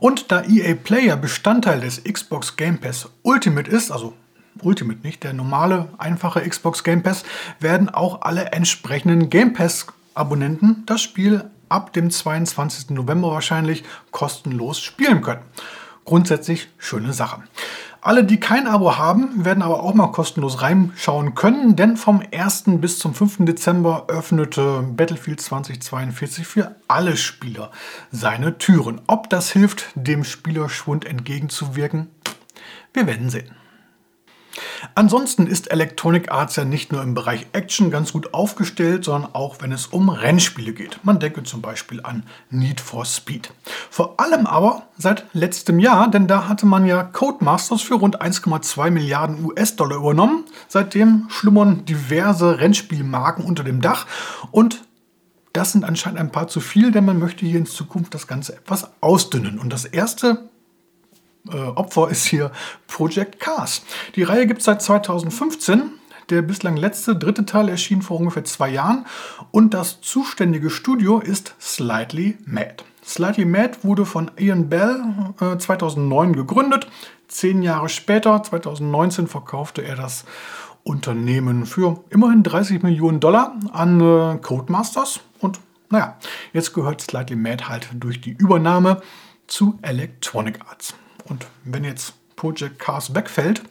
Und 0.00 0.30
da 0.30 0.42
EA 0.42 0.74
Player 0.74 1.16
Bestandteil 1.16 1.80
des 1.80 2.02
Xbox 2.04 2.56
Game 2.56 2.78
Pass 2.78 3.08
Ultimate 3.22 3.70
ist, 3.70 3.90
also 3.90 4.14
Ultimate 4.62 5.00
nicht, 5.02 5.22
der 5.24 5.32
normale, 5.32 5.88
einfache 5.98 6.40
Xbox 6.48 6.82
Game 6.84 7.02
Pass, 7.02 7.24
werden 7.60 7.88
auch 7.88 8.22
alle 8.22 8.52
entsprechenden 8.52 9.30
Game 9.30 9.52
Pass-Abonnenten 9.52 10.84
das 10.86 11.02
Spiel 11.02 11.44
ab 11.68 11.92
dem 11.92 12.10
22. 12.10 12.90
November 12.90 13.30
wahrscheinlich 13.30 13.84
kostenlos 14.10 14.80
spielen 14.80 15.22
können. 15.22 15.42
Grundsätzlich 16.04 16.68
schöne 16.78 17.12
Sache. 17.12 17.42
Alle, 18.06 18.22
die 18.22 18.38
kein 18.38 18.68
Abo 18.68 18.98
haben, 18.98 19.44
werden 19.44 19.64
aber 19.64 19.82
auch 19.82 19.92
mal 19.92 20.12
kostenlos 20.12 20.62
reinschauen 20.62 21.34
können, 21.34 21.74
denn 21.74 21.96
vom 21.96 22.22
1. 22.32 22.78
bis 22.80 23.00
zum 23.00 23.14
5. 23.14 23.38
Dezember 23.40 24.04
öffnete 24.06 24.84
Battlefield 24.96 25.40
2042 25.40 26.46
für 26.46 26.76
alle 26.86 27.16
Spieler 27.16 27.72
seine 28.12 28.58
Türen. 28.58 29.00
Ob 29.08 29.28
das 29.28 29.50
hilft, 29.50 29.86
dem 29.96 30.22
Spielerschwund 30.22 31.04
entgegenzuwirken, 31.04 32.06
wir 32.92 33.08
werden 33.08 33.28
sehen. 33.28 33.50
Ansonsten 34.94 35.46
ist 35.46 35.70
Electronic 35.70 36.30
Arts 36.30 36.56
ja 36.56 36.64
nicht 36.64 36.92
nur 36.92 37.02
im 37.02 37.14
Bereich 37.14 37.46
Action 37.52 37.90
ganz 37.90 38.12
gut 38.12 38.34
aufgestellt, 38.34 39.04
sondern 39.04 39.34
auch 39.34 39.56
wenn 39.60 39.72
es 39.72 39.86
um 39.86 40.08
Rennspiele 40.08 40.72
geht. 40.72 41.00
Man 41.02 41.18
denke 41.18 41.42
zum 41.42 41.62
Beispiel 41.62 42.00
an 42.02 42.24
Need 42.50 42.80
for 42.80 43.04
Speed. 43.04 43.52
Vor 43.90 44.18
allem 44.18 44.46
aber 44.46 44.82
seit 44.96 45.26
letztem 45.32 45.78
Jahr, 45.78 46.10
denn 46.10 46.26
da 46.26 46.48
hatte 46.48 46.66
man 46.66 46.86
ja 46.86 47.02
Codemasters 47.02 47.82
für 47.82 47.94
rund 47.94 48.22
1,2 48.22 48.90
Milliarden 48.90 49.44
US-Dollar 49.44 49.96
übernommen. 49.96 50.44
Seitdem 50.68 51.26
schlummern 51.28 51.84
diverse 51.84 52.58
Rennspielmarken 52.58 53.44
unter 53.44 53.64
dem 53.64 53.80
Dach 53.80 54.06
und 54.50 54.82
das 55.56 55.72
sind 55.72 55.84
anscheinend 55.84 56.20
ein 56.20 56.32
paar 56.32 56.48
zu 56.48 56.60
viel, 56.60 56.92
denn 56.92 57.06
man 57.06 57.18
möchte 57.18 57.46
hier 57.46 57.58
in 57.58 57.64
Zukunft 57.64 58.12
das 58.12 58.26
Ganze 58.26 58.54
etwas 58.54 58.90
ausdünnen. 59.00 59.58
Und 59.58 59.72
das 59.72 59.86
erste 59.86 60.50
äh, 61.52 61.56
Opfer 61.56 62.10
ist 62.10 62.24
hier 62.26 62.50
Project 62.86 63.40
Cars. 63.40 63.82
Die 64.14 64.22
Reihe 64.22 64.46
gibt 64.46 64.60
es 64.60 64.66
seit 64.66 64.82
2015. 64.82 65.92
Der 66.30 66.42
bislang 66.42 66.76
letzte, 66.76 67.14
dritte 67.14 67.46
Teil 67.46 67.68
erschien 67.68 68.02
vor 68.02 68.18
ungefähr 68.18 68.44
zwei 68.44 68.70
Jahren 68.70 69.06
und 69.52 69.74
das 69.74 70.00
zuständige 70.00 70.70
Studio 70.70 71.20
ist 71.20 71.54
Slightly 71.60 72.36
Mad. 72.44 72.84
Slightly 73.04 73.44
Mad 73.44 73.78
wurde 73.82 74.04
von 74.04 74.32
Ian 74.36 74.68
Bell 74.68 75.00
äh, 75.40 75.56
2009 75.56 76.32
gegründet. 76.34 76.88
Zehn 77.28 77.62
Jahre 77.62 77.88
später, 77.88 78.42
2019, 78.42 79.28
verkaufte 79.28 79.82
er 79.82 79.94
das 79.94 80.24
Unternehmen 80.82 81.66
für 81.66 82.02
immerhin 82.10 82.42
30 82.42 82.82
Millionen 82.82 83.20
Dollar 83.20 83.56
an 83.72 84.00
äh, 84.00 84.38
Codemasters. 84.38 85.20
Und 85.38 85.60
naja, 85.90 86.16
jetzt 86.52 86.74
gehört 86.74 87.00
Slightly 87.00 87.36
Mad 87.36 87.68
halt 87.68 87.88
durch 87.94 88.20
die 88.20 88.32
Übernahme 88.32 89.00
zu 89.46 89.78
Electronic 89.82 90.60
Arts. 90.68 90.94
Und 91.28 91.46
wenn 91.64 91.84
jetzt 91.84 92.14
Project 92.36 92.78
Cars 92.78 93.14
wegfällt, 93.14 93.62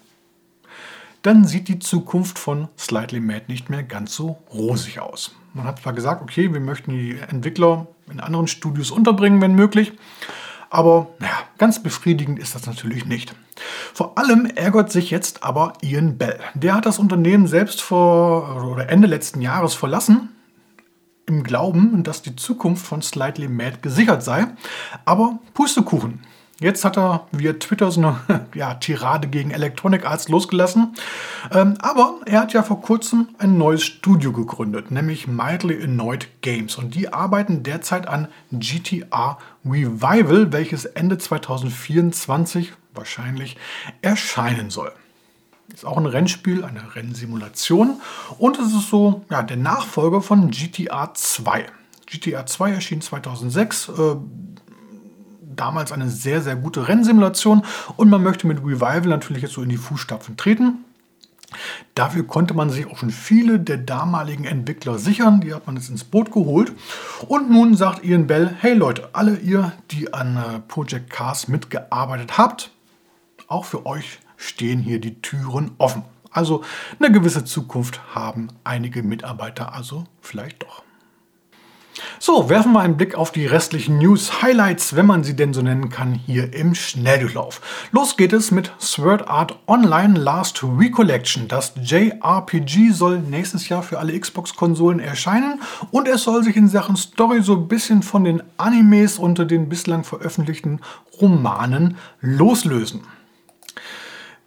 dann 1.22 1.46
sieht 1.46 1.68
die 1.68 1.80
Zukunft 1.80 2.38
von 2.38 2.68
Slightly 2.78 3.20
Mad 3.20 3.46
nicht 3.48 3.70
mehr 3.70 3.84
ganz 3.84 4.16
so 4.16 4.38
rosig 4.54 5.00
aus. 5.00 5.36
Man 5.54 5.66
hat 5.66 5.82
zwar 5.82 5.94
gesagt, 5.94 6.22
okay, 6.22 6.54
wir 6.54 6.60
möchten 6.60 6.92
die 6.92 7.18
Entwickler 7.18 7.88
in 8.12 8.20
anderen 8.20 8.48
Studios 8.48 8.92
unterbringen, 8.92 9.42
wenn 9.42 9.56
möglich, 9.56 9.94
aber 10.70 11.08
naja, 11.20 11.38
ganz 11.58 11.82
befriedigend 11.82 12.38
ist 12.38 12.54
das 12.54 12.68
natürlich 12.68 13.06
nicht. 13.06 13.34
Vor 13.94 14.18
allem 14.18 14.46
ärgert 14.46 14.92
sich 14.92 15.10
jetzt 15.10 15.44
aber 15.44 15.74
Ian 15.82 16.18
Bell. 16.18 16.40
Der 16.54 16.76
hat 16.76 16.86
das 16.86 17.00
Unternehmen 17.00 17.48
selbst 17.48 17.82
vor 17.82 18.64
oder 18.74 18.90
Ende 18.90 19.08
letzten 19.08 19.42
Jahres 19.42 19.74
verlassen, 19.74 20.30
im 21.28 21.44
Glauben, 21.44 22.04
dass 22.04 22.22
die 22.22 22.36
Zukunft 22.36 22.86
von 22.86 23.02
Slightly 23.02 23.48
Mad 23.48 23.78
gesichert 23.82 24.24
sei. 24.24 24.48
Aber 25.06 25.40
Pustekuchen. 25.54 26.20
Jetzt 26.60 26.86
hat 26.86 26.98
er 26.98 27.28
via 27.34 27.54
Twitter 27.54 27.92
so 27.92 28.00
eine 28.00 28.48
ja, 28.56 28.76
Tirade 28.76 29.28
gegen 29.28 29.52
Electronic 29.52 30.06
Arts 30.06 30.30
losgelassen. 30.30 30.96
Ähm, 31.52 31.76
aber 31.80 32.22
er 32.26 32.40
hat 32.40 32.54
ja 32.54 32.64
vor 32.64 32.82
kurzem 32.82 33.28
ein 33.40 33.58
neues 33.58 33.84
Studio 33.84 34.32
gegründet, 34.32 34.90
nämlich 34.90 35.28
Mildly 35.28 35.84
Annoyed 35.84 36.30
Games. 36.42 36.78
Und 36.78 36.96
die 36.96 37.12
arbeiten 37.12 37.64
derzeit 37.64 38.08
an 38.08 38.30
GTA 38.54 39.38
Revival, 39.66 40.54
welches 40.54 40.86
Ende 40.86 41.18
2024 41.18 42.72
wahrscheinlich 42.94 43.58
erscheinen 44.02 44.70
soll. 44.70 44.94
Ist 45.74 45.86
auch 45.86 45.98
ein 45.98 46.06
Rennspiel, 46.06 46.64
eine 46.64 46.96
Rennsimulation. 46.96 48.00
Und 48.38 48.58
es 48.60 48.68
ist 48.68 48.90
so 48.90 49.26
ja, 49.30 49.44
der 49.44 49.58
Nachfolger 49.58 50.22
von 50.22 50.52
GTA 50.52 51.14
2. 51.14 51.66
GTA 52.06 52.46
2 52.46 52.72
erschien 52.72 53.02
2006. 53.02 53.90
Äh, 53.90 54.16
damals 55.56 55.92
eine 55.92 56.10
sehr, 56.10 56.42
sehr 56.42 56.56
gute 56.56 56.88
Rennsimulation 56.88 57.64
und 57.98 58.10
man 58.10 58.24
möchte 58.24 58.48
mit 58.48 58.60
Revival 58.60 59.08
natürlich 59.08 59.44
jetzt 59.44 59.54
so 59.54 59.62
in 59.62 59.70
die 59.70 59.78
Fußstapfen 59.78 60.38
treten. 60.38 60.86
Dafür 61.94 62.26
konnte 62.26 62.54
man 62.54 62.70
sich 62.70 62.88
auch 62.88 62.98
schon 62.98 63.12
viele 63.12 63.60
der 63.60 63.78
damaligen 63.78 64.46
Entwickler 64.46 64.98
sichern. 64.98 65.42
Die 65.42 65.54
hat 65.54 65.68
man 65.68 65.76
jetzt 65.78 65.90
ins 65.90 66.04
Boot 66.04 66.32
geholt. 66.32 66.74
Und 67.28 67.50
nun 67.50 67.76
sagt 67.76 68.04
Ian 68.04 68.28
Bell, 68.28 68.54
hey 68.60 68.74
Leute, 68.74 69.10
alle 69.14 69.38
ihr, 69.38 69.72
die 69.92 70.14
an 70.14 70.38
äh, 70.38 70.60
Project 70.68 71.10
Cars 71.10 71.48
mitgearbeitet 71.48 72.38
habt, 72.38 72.72
auch 73.48 73.66
für 73.66 73.86
euch 73.86 74.20
stehen 74.38 74.80
hier 74.80 75.00
die 75.00 75.22
Türen 75.22 75.72
offen. 75.78 76.04
Also 76.32 76.64
eine 77.00 77.12
gewisse 77.12 77.46
Zukunft 77.46 78.02
haben 78.14 78.50
einige 78.66 79.04
Mitarbeiter 79.04 79.74
also 79.74 80.04
vielleicht 80.20 80.64
doch. 80.64 80.84
So, 82.20 82.50
werfen 82.50 82.74
wir 82.74 82.82
einen 82.82 82.98
Blick 82.98 83.16
auf 83.16 83.32
die 83.32 83.46
restlichen 83.46 83.98
News-Highlights, 84.00 84.96
wenn 84.96 85.06
man 85.06 85.24
sie 85.24 85.36
denn 85.36 85.54
so 85.54 85.62
nennen 85.62 85.90
kann, 85.90 86.14
hier 86.14 86.54
im 86.54 86.76
Schnelldurchlauf. 86.76 87.62
Los 87.92 88.18
geht 88.18 88.34
es 88.34 88.52
mit 88.52 88.72
Sword 88.80 89.28
Art 89.28 89.58
Online 89.68 90.20
Last 90.20 90.64
Recollection. 90.64 91.48
Das 91.48 91.74
JRPG 91.82 92.92
soll 92.92 93.20
nächstes 93.20 93.70
Jahr 93.70 93.84
für 93.84 94.00
alle 94.00 94.20
Xbox-Konsolen 94.20 95.00
erscheinen 95.00 95.62
und 95.92 96.08
es 96.08 96.24
soll 96.24 96.44
sich 96.44 96.56
in 96.56 96.68
Sachen 96.68 96.98
Story 96.98 97.42
so 97.42 97.54
ein 97.54 97.68
bisschen 97.68 98.04
von 98.04 98.24
den 98.24 98.44
Animes 98.58 99.18
unter 99.18 99.46
den 99.46 99.70
bislang 99.70 100.04
veröffentlichten 100.04 100.82
Romanen 101.22 101.98
loslösen. 102.20 103.02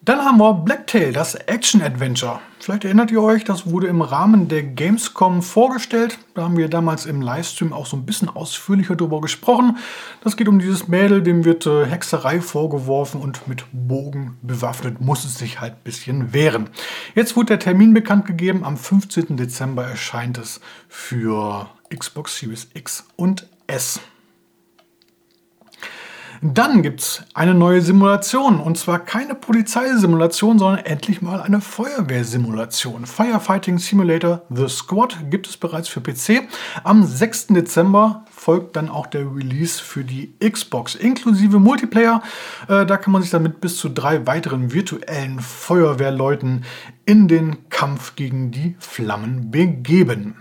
Dann 0.01 0.21
haben 0.21 0.39
wir 0.39 0.55
Blacktail, 0.55 1.13
das 1.13 1.35
Action-Adventure. 1.35 2.41
Vielleicht 2.61 2.85
erinnert 2.85 3.11
ihr 3.11 3.21
euch, 3.21 3.45
das 3.45 3.71
wurde 3.71 3.89
im 3.89 4.01
Rahmen 4.01 4.49
der 4.49 4.63
Gamescom 4.63 5.43
vorgestellt. 5.43 6.19
Da 6.35 6.43
haben 6.43 6.57
wir 6.57 6.69
damals 6.69 7.05
im 7.05 7.21
Livestream 7.21 7.73
auch 7.73 7.87
so 7.87 7.97
ein 7.97 8.07
bisschen 8.07 8.29
ausführlicher 8.29 8.97
darüber 8.97 9.21
gesprochen. 9.21 9.77
Das 10.23 10.37
geht 10.37 10.49
um 10.49 10.59
dieses 10.59 10.87
Mädel, 10.89 11.23
dem 11.23 11.45
wird 11.45 11.67
äh, 11.67 11.85
Hexerei 11.85 12.41
vorgeworfen 12.41 13.21
und 13.21 13.49
mit 13.49 13.65
Bogen 13.73 14.39
bewaffnet 14.43 15.01
muss 15.01 15.25
es 15.25 15.37
sich 15.37 15.61
halt 15.61 15.75
ein 15.75 15.85
bisschen 15.85 16.33
wehren. 16.33 16.71
Jetzt 17.15 17.37
wurde 17.37 17.47
der 17.47 17.59
Termin 17.59 17.93
bekannt 17.93 18.25
gegeben. 18.25 18.65
Am 18.65 18.77
15. 18.77 19.37
Dezember 19.37 19.85
erscheint 19.85 20.39
es 20.39 20.61
für 20.89 21.69
Xbox 21.95 22.39
Series 22.39 22.69
X 22.75 23.05
und 23.17 23.49
S. 23.67 24.01
Dann 26.41 26.83
gibt 26.83 27.01
es 27.01 27.23
eine 27.35 27.55
neue 27.55 27.81
Simulation 27.81 28.61
und 28.61 28.79
zwar 28.79 29.01
keine 29.01 29.35
Polizeisimulation, 29.35 30.59
sondern 30.59 30.85
endlich 30.85 31.21
mal 31.21 31.41
eine 31.41 31.61
Feuerwehrsimulation. 31.61 33.07
Firefighting 33.07 33.79
Simulator 33.79 34.43
The 34.49 34.69
Squad 34.69 35.31
gibt 35.31 35.49
es 35.49 35.57
bereits 35.57 35.89
für 35.89 36.01
PC. 36.01 36.49
Am 36.85 37.05
6. 37.05 37.49
Dezember 37.49 38.25
folgt 38.31 38.77
dann 38.77 38.89
auch 38.89 39.07
der 39.09 39.23
Release 39.35 39.83
für 39.83 40.05
die 40.05 40.33
Xbox 40.39 40.95
inklusive 40.95 41.59
Multiplayer. 41.59 42.23
Äh, 42.69 42.87
da 42.87 42.97
kann 42.97 43.13
man 43.13 43.23
sich 43.23 43.33
dann 43.33 43.43
mit 43.43 43.61
bis 43.61 43.77
zu 43.77 43.89
drei 43.89 44.27
weiteren 44.27 44.73
virtuellen 44.73 45.41
Feuerwehrleuten 45.41 46.65
in 47.05 47.27
den 47.27 47.69
Kampf 47.69 48.15
gegen 48.15 48.53
die 48.53 48.77
Flammen 48.79 49.51
begeben. 49.51 50.37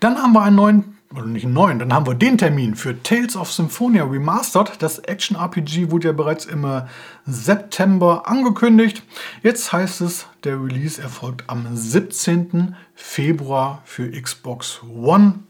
Dann 0.00 0.18
haben 0.18 0.34
wir 0.34 0.42
einen 0.42 0.56
neuen 0.56 0.95
oder 1.14 1.26
nicht 1.26 1.44
einen 1.44 1.54
neuen, 1.54 1.78
dann 1.78 1.92
haben 1.92 2.06
wir 2.06 2.14
den 2.14 2.36
Termin 2.36 2.74
für 2.74 3.02
Tales 3.02 3.36
of 3.36 3.52
Symphonia 3.52 4.04
Remastered. 4.04 4.82
Das 4.82 4.98
Action-RPG 4.98 5.90
wurde 5.90 6.08
ja 6.08 6.12
bereits 6.12 6.44
im 6.44 6.64
äh, 6.64 6.82
September 7.26 8.26
angekündigt. 8.26 9.02
Jetzt 9.42 9.72
heißt 9.72 10.00
es, 10.00 10.26
der 10.44 10.62
Release 10.62 11.00
erfolgt 11.00 11.44
am 11.48 11.76
17. 11.76 12.74
Februar 12.94 13.82
für 13.84 14.10
Xbox 14.10 14.80
One. 14.82 15.40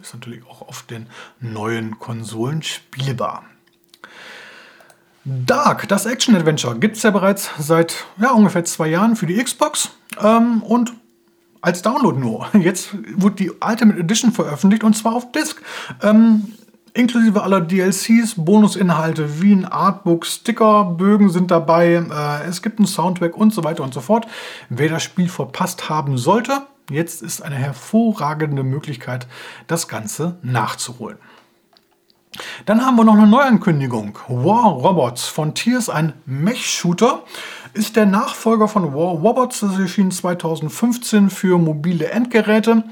Ist 0.00 0.14
natürlich 0.14 0.44
auch 0.46 0.62
auf 0.62 0.82
den 0.82 1.06
neuen 1.40 1.98
Konsolen 1.98 2.62
spielbar. 2.62 3.44
Dark, 5.24 5.88
das 5.88 6.04
Action-Adventure, 6.04 6.78
gibt 6.78 6.96
es 6.96 7.02
ja 7.02 7.10
bereits 7.10 7.50
seit 7.58 8.04
ja, 8.18 8.32
ungefähr 8.32 8.64
zwei 8.64 8.88
Jahren 8.88 9.16
für 9.16 9.26
die 9.26 9.42
Xbox. 9.42 9.90
Ähm, 10.20 10.62
und 10.62 10.92
als 11.64 11.82
Download 11.82 12.18
nur. 12.18 12.48
Jetzt 12.58 12.90
wurde 13.16 13.36
die 13.36 13.50
Ultimate 13.50 13.98
Edition 13.98 14.32
veröffentlicht 14.32 14.84
und 14.84 14.94
zwar 14.96 15.14
auf 15.14 15.32
Disc. 15.32 15.60
Ähm, 16.02 16.52
inklusive 16.92 17.42
aller 17.42 17.60
DLCs, 17.60 18.34
Bonusinhalte 18.36 19.42
wie 19.42 19.52
ein 19.52 19.64
Artbook, 19.64 20.24
Sticker, 20.26 20.84
Bögen 20.84 21.28
sind 21.28 21.50
dabei, 21.50 21.94
äh, 21.94 22.48
es 22.48 22.62
gibt 22.62 22.78
einen 22.78 22.86
Soundtrack 22.86 23.36
und 23.36 23.52
so 23.52 23.64
weiter 23.64 23.82
und 23.82 23.92
so 23.92 24.00
fort. 24.00 24.26
Wer 24.68 24.88
das 24.88 25.02
Spiel 25.02 25.28
verpasst 25.28 25.88
haben 25.88 26.18
sollte, 26.18 26.62
jetzt 26.88 27.22
ist 27.22 27.42
eine 27.42 27.56
hervorragende 27.56 28.62
Möglichkeit, 28.62 29.26
das 29.66 29.88
Ganze 29.88 30.38
nachzuholen. 30.42 31.18
Dann 32.66 32.84
haben 32.84 32.96
wir 32.96 33.04
noch 33.04 33.14
eine 33.14 33.26
Neuankündigung. 33.26 34.18
War 34.28 34.64
Robots 34.64 35.26
von 35.26 35.54
Tears, 35.54 35.88
ein 35.88 36.14
Mech-Shooter 36.26 37.22
ist 37.74 37.96
der 37.96 38.06
Nachfolger 38.06 38.68
von 38.68 38.94
War 38.94 39.10
Robots. 39.10 39.60
Das 39.60 39.78
erschien 39.78 40.10
2015 40.10 41.28
für 41.28 41.58
mobile 41.58 42.08
Endgeräte 42.08 42.84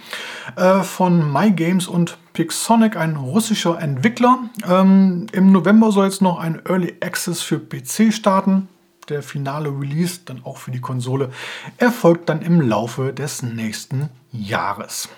äh, 0.57 0.81
von 0.83 1.33
MyGames 1.33 1.87
und 1.87 2.19
Pixonic, 2.33 2.97
ein 2.97 3.17
russischer 3.17 3.81
Entwickler. 3.81 4.39
Ähm, 4.69 5.27
Im 5.33 5.53
November 5.53 5.93
soll 5.93 6.07
jetzt 6.07 6.21
noch 6.21 6.39
ein 6.39 6.61
Early 6.67 6.97
Access 7.01 7.43
für 7.43 7.59
PC 7.59 8.13
starten. 8.13 8.69
der 9.09 9.23
finale 9.23 9.69
Release, 9.69 10.21
dann 10.25 10.45
auch 10.45 10.59
für 10.59 10.71
die 10.71 10.81
Konsole, 10.81 11.31
erfolgt 11.77 12.29
dann 12.29 12.41
im 12.41 12.61
Laufe 12.61 13.13
des 13.13 13.43
nächsten 13.43 14.09
Jahres. 14.31 15.09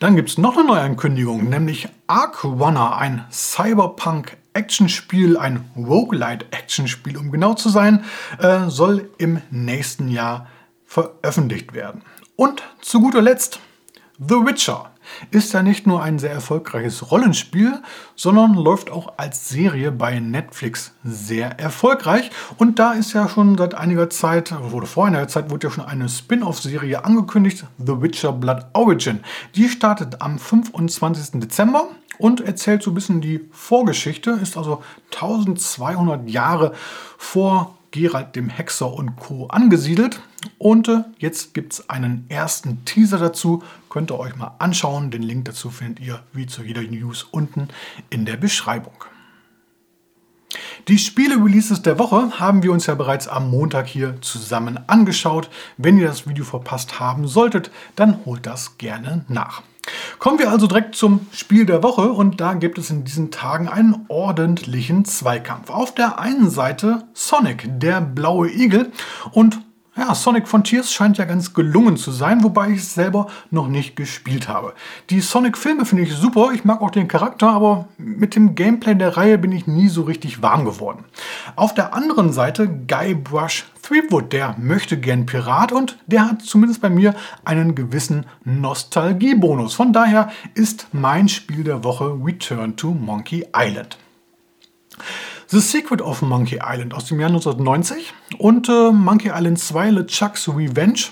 Dann 0.00 0.16
gibt 0.16 0.28
es 0.28 0.38
noch 0.38 0.56
eine 0.56 0.66
Neuankündigung, 0.66 1.48
nämlich 1.48 1.88
Ark 2.08 2.44
Runner, 2.44 2.96
ein 2.96 3.24
Cyberpunk 3.30 4.36
Actionspiel, 4.54 5.36
ein 5.36 5.70
Roguelite-Actionspiel, 5.76 7.16
um 7.16 7.30
genau 7.30 7.54
zu 7.54 7.68
sein, 7.68 8.04
äh, 8.38 8.68
soll 8.68 9.10
im 9.18 9.40
nächsten 9.50 10.08
Jahr 10.08 10.48
veröffentlicht 10.86 11.74
werden. 11.74 12.02
Und 12.36 12.62
zu 12.80 13.00
guter 13.00 13.22
Letzt 13.22 13.60
The 14.18 14.46
Witcher 14.46 14.92
ist 15.30 15.52
ja 15.52 15.62
nicht 15.62 15.86
nur 15.86 16.02
ein 16.02 16.18
sehr 16.18 16.30
erfolgreiches 16.30 17.10
Rollenspiel, 17.10 17.82
sondern 18.14 18.54
läuft 18.54 18.90
auch 18.90 19.14
als 19.16 19.48
Serie 19.48 19.90
bei 19.90 20.20
Netflix 20.20 20.94
sehr 21.02 21.58
erfolgreich. 21.58 22.30
Und 22.56 22.78
da 22.78 22.92
ist 22.92 23.12
ja 23.12 23.28
schon 23.28 23.58
seit 23.58 23.74
einiger 23.74 24.08
Zeit, 24.10 24.54
wurde 24.70 24.86
vor 24.86 25.06
einiger 25.06 25.28
Zeit, 25.28 25.50
wurde 25.50 25.66
ja 25.66 25.72
schon 25.72 25.84
eine 25.84 26.08
Spin-off-Serie 26.08 27.04
angekündigt, 27.04 27.66
The 27.78 28.00
Witcher 28.00 28.32
Blood 28.32 28.66
Origin. 28.72 29.20
Die 29.56 29.68
startet 29.68 30.22
am 30.22 30.38
25. 30.38 31.40
Dezember 31.40 31.88
und 32.18 32.40
erzählt 32.40 32.82
so 32.82 32.90
ein 32.90 32.94
bisschen 32.94 33.20
die 33.20 33.40
Vorgeschichte, 33.52 34.30
ist 34.42 34.56
also 34.56 34.82
1200 35.12 36.28
Jahre 36.28 36.72
vor 37.18 37.76
Gerald 37.94 38.34
dem 38.34 38.48
Hexer 38.48 38.92
und 38.92 39.14
Co. 39.14 39.46
angesiedelt. 39.46 40.20
Und 40.58 40.88
äh, 40.88 41.04
jetzt 41.18 41.54
gibt 41.54 41.74
es 41.74 41.88
einen 41.88 42.26
ersten 42.28 42.84
Teaser 42.84 43.18
dazu. 43.18 43.62
Könnt 43.88 44.10
ihr 44.10 44.18
euch 44.18 44.34
mal 44.34 44.56
anschauen. 44.58 45.12
Den 45.12 45.22
Link 45.22 45.44
dazu 45.44 45.70
findet 45.70 46.04
ihr 46.04 46.20
wie 46.32 46.46
zu 46.46 46.64
jeder 46.64 46.82
News 46.82 47.22
unten 47.22 47.68
in 48.10 48.24
der 48.24 48.36
Beschreibung. 48.36 49.04
Die 50.88 50.98
Spiele-Releases 50.98 51.82
der 51.82 51.98
Woche 52.00 52.40
haben 52.40 52.64
wir 52.64 52.72
uns 52.72 52.86
ja 52.86 52.96
bereits 52.96 53.28
am 53.28 53.48
Montag 53.48 53.86
hier 53.86 54.20
zusammen 54.20 54.80
angeschaut. 54.88 55.48
Wenn 55.76 55.96
ihr 55.96 56.08
das 56.08 56.28
Video 56.28 56.44
verpasst 56.44 56.98
haben 56.98 57.28
solltet, 57.28 57.70
dann 57.94 58.24
holt 58.24 58.44
das 58.44 58.76
gerne 58.76 59.24
nach. 59.28 59.62
Kommen 60.18 60.38
wir 60.38 60.50
also 60.50 60.66
direkt 60.66 60.94
zum 60.94 61.26
Spiel 61.32 61.66
der 61.66 61.82
Woche 61.82 62.12
und 62.12 62.40
da 62.40 62.54
gibt 62.54 62.78
es 62.78 62.90
in 62.90 63.04
diesen 63.04 63.30
Tagen 63.30 63.68
einen 63.68 64.06
ordentlichen 64.08 65.04
Zweikampf. 65.04 65.70
Auf 65.70 65.94
der 65.94 66.18
einen 66.18 66.50
Seite 66.50 67.04
Sonic, 67.12 67.68
der 67.80 68.00
blaue 68.00 68.50
Igel 68.50 68.92
und 69.32 69.60
ja, 69.96 70.14
Sonic 70.14 70.48
Frontiers 70.48 70.92
scheint 70.92 71.18
ja 71.18 71.24
ganz 71.24 71.54
gelungen 71.54 71.96
zu 71.96 72.10
sein, 72.10 72.42
wobei 72.42 72.70
ich 72.70 72.78
es 72.78 72.94
selber 72.94 73.28
noch 73.50 73.68
nicht 73.68 73.94
gespielt 73.94 74.48
habe. 74.48 74.74
Die 75.10 75.20
Sonic-Filme 75.20 75.84
finde 75.84 76.02
ich 76.02 76.14
super, 76.14 76.50
ich 76.52 76.64
mag 76.64 76.82
auch 76.82 76.90
den 76.90 77.06
Charakter, 77.06 77.48
aber 77.48 77.88
mit 77.96 78.34
dem 78.34 78.56
Gameplay 78.56 78.96
der 78.96 79.16
Reihe 79.16 79.38
bin 79.38 79.52
ich 79.52 79.66
nie 79.66 79.88
so 79.88 80.02
richtig 80.02 80.42
warm 80.42 80.64
geworden. 80.64 81.04
Auf 81.54 81.74
der 81.74 81.94
anderen 81.94 82.32
Seite 82.32 82.68
Guybrush 82.68 83.66
Threepwood, 83.82 84.32
der 84.32 84.56
möchte 84.58 84.98
gern 84.98 85.26
Pirat 85.26 85.70
und 85.70 85.98
der 86.06 86.28
hat 86.28 86.42
zumindest 86.42 86.80
bei 86.80 86.90
mir 86.90 87.14
einen 87.44 87.74
gewissen 87.74 88.26
Nostalgiebonus. 88.44 89.74
Von 89.74 89.92
daher 89.92 90.30
ist 90.54 90.88
mein 90.92 91.28
Spiel 91.28 91.64
der 91.64 91.84
Woche 91.84 92.18
Return 92.24 92.76
to 92.76 92.92
Monkey 92.92 93.46
Island. 93.54 93.98
The 95.48 95.60
Secret 95.60 96.00
of 96.02 96.22
Monkey 96.22 96.60
Island 96.64 96.94
aus 96.94 97.06
dem 97.06 97.20
Jahr 97.20 97.30
1990 97.30 98.12
und 98.38 98.68
äh, 98.68 98.90
Monkey 98.90 99.30
Island 99.34 99.58
2 99.58 99.90
LeChuck's 99.90 100.48
Revenge 100.48 101.10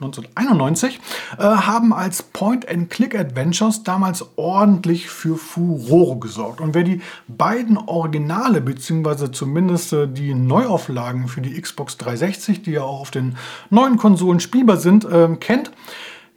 1991 0.00 0.98
äh, 1.38 1.42
haben 1.42 1.92
als 1.92 2.22
Point-and-Click-Adventures 2.22 3.84
damals 3.84 4.24
ordentlich 4.36 5.08
für 5.08 5.36
Furore 5.36 6.18
gesorgt. 6.18 6.60
Und 6.60 6.74
wer 6.74 6.82
die 6.82 7.00
beiden 7.28 7.76
Originale 7.76 8.60
bzw. 8.60 9.30
zumindest 9.30 9.92
äh, 9.92 10.08
die 10.08 10.34
Neuauflagen 10.34 11.28
für 11.28 11.42
die 11.42 11.60
Xbox 11.60 11.96
360, 11.98 12.62
die 12.62 12.72
ja 12.72 12.82
auch 12.82 13.00
auf 13.00 13.10
den 13.12 13.36
neuen 13.70 13.96
Konsolen 13.96 14.40
spielbar 14.40 14.78
sind, 14.78 15.04
äh, 15.04 15.28
kennt, 15.38 15.70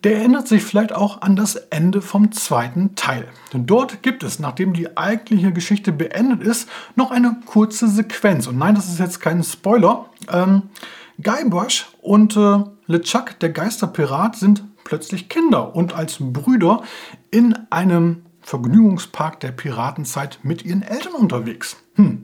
der 0.03 0.17
erinnert 0.17 0.47
sich 0.47 0.63
vielleicht 0.63 0.93
auch 0.93 1.21
an 1.21 1.35
das 1.35 1.55
Ende 1.55 2.01
vom 2.01 2.31
zweiten 2.31 2.95
Teil. 2.95 3.27
Denn 3.51 3.65
dort 3.65 4.03
gibt 4.03 4.23
es, 4.23 4.39
nachdem 4.39 4.73
die 4.73 4.95
eigentliche 4.95 5.51
Geschichte 5.51 5.91
beendet 5.91 6.43
ist, 6.43 6.69
noch 6.95 7.11
eine 7.11 7.37
kurze 7.45 7.87
Sequenz. 7.87 8.47
Und 8.47 8.57
nein, 8.57 8.75
das 8.75 8.89
ist 8.89 8.99
jetzt 8.99 9.19
kein 9.19 9.43
Spoiler. 9.43 10.05
Ähm, 10.31 10.63
Guybrush 11.21 11.87
und 12.01 12.37
äh, 12.37 12.63
LeChuck, 12.85 13.39
der 13.39 13.49
Geisterpirat, 13.49 14.35
sind 14.35 14.63
plötzlich 14.83 15.29
Kinder 15.29 15.75
und 15.75 15.93
als 15.93 16.17
Brüder 16.19 16.83
in 17.31 17.57
einem 17.71 18.23
Vergnügungspark 18.41 19.39
der 19.39 19.51
Piratenzeit 19.51 20.39
mit 20.43 20.63
ihren 20.63 20.83
Eltern 20.83 21.13
unterwegs. 21.13 21.75
Hm. 21.95 22.23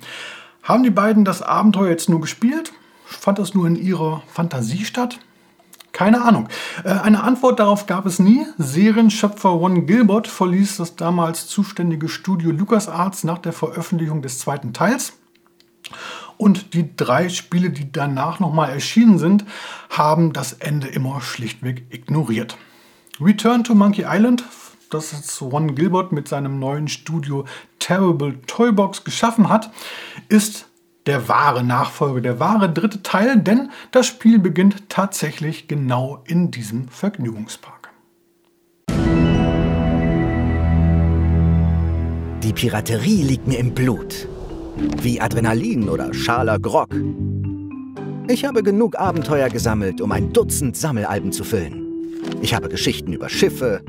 Haben 0.61 0.83
die 0.83 0.89
beiden 0.89 1.25
das 1.25 1.41
Abenteuer 1.41 1.89
jetzt 1.89 2.07
nur 2.07 2.21
gespielt? 2.21 2.71
Fand 3.03 3.39
das 3.39 3.53
nur 3.53 3.67
in 3.67 3.75
ihrer 3.75 4.23
Fantasie 4.27 4.85
statt? 4.85 5.19
Keine 5.93 6.23
Ahnung. 6.23 6.49
Äh, 6.83 6.89
eine 6.89 7.23
Antwort 7.23 7.59
darauf 7.59 7.85
gab 7.85 8.05
es 8.05 8.19
nie. 8.19 8.45
Serienschöpfer 8.57 9.49
Ron 9.49 9.85
Gilbert 9.85 10.27
verließ 10.27 10.77
das 10.77 10.95
damals 10.95 11.47
zuständige 11.47 12.09
Studio 12.09 12.51
LucasArts 12.51 13.23
nach 13.23 13.37
der 13.37 13.53
Veröffentlichung 13.53 14.21
des 14.21 14.39
zweiten 14.39 14.73
Teils. 14.73 15.13
Und 16.37 16.73
die 16.73 16.95
drei 16.97 17.29
Spiele, 17.29 17.69
die 17.69 17.91
danach 17.91 18.39
nochmal 18.39 18.71
erschienen 18.71 19.19
sind, 19.19 19.45
haben 19.89 20.33
das 20.33 20.53
Ende 20.53 20.87
immer 20.87 21.21
schlichtweg 21.21 21.85
ignoriert. 21.91 22.57
Return 23.21 23.63
to 23.63 23.75
Monkey 23.75 24.05
Island, 24.07 24.43
das 24.89 25.11
jetzt 25.11 25.39
Ron 25.43 25.75
Gilbert 25.75 26.11
mit 26.11 26.27
seinem 26.27 26.57
neuen 26.57 26.87
Studio 26.87 27.45
Terrible 27.77 28.41
Toybox 28.47 29.03
geschaffen 29.03 29.47
hat, 29.47 29.71
ist 30.27 30.67
der 31.05 31.27
wahre 31.27 31.63
Nachfolger, 31.63 32.21
der 32.21 32.39
wahre 32.39 32.71
dritte 32.71 33.03
Teil, 33.03 33.39
denn 33.39 33.69
das 33.91 34.07
Spiel 34.07 34.39
beginnt 34.39 34.89
tatsächlich 34.89 35.67
genau 35.67 36.23
in 36.25 36.51
diesem 36.51 36.87
Vergnügungspark. 36.87 37.89
Die 42.43 42.53
Piraterie 42.53 43.23
liegt 43.23 43.47
mir 43.47 43.59
im 43.59 43.73
Blut. 43.73 44.27
Wie 45.01 45.21
Adrenalin 45.21 45.87
oder 45.87 46.13
schaler 46.13 46.59
Grog. 46.59 46.89
Ich 48.27 48.45
habe 48.45 48.63
genug 48.63 48.97
Abenteuer 48.97 49.49
gesammelt, 49.49 50.01
um 50.01 50.11
ein 50.11 50.33
Dutzend 50.33 50.75
Sammelalben 50.75 51.31
zu 51.31 51.43
füllen. 51.43 51.83
Ich 52.41 52.53
habe 52.53 52.69
Geschichten 52.69 53.13
über 53.13 53.29
Schiffe, 53.29 53.81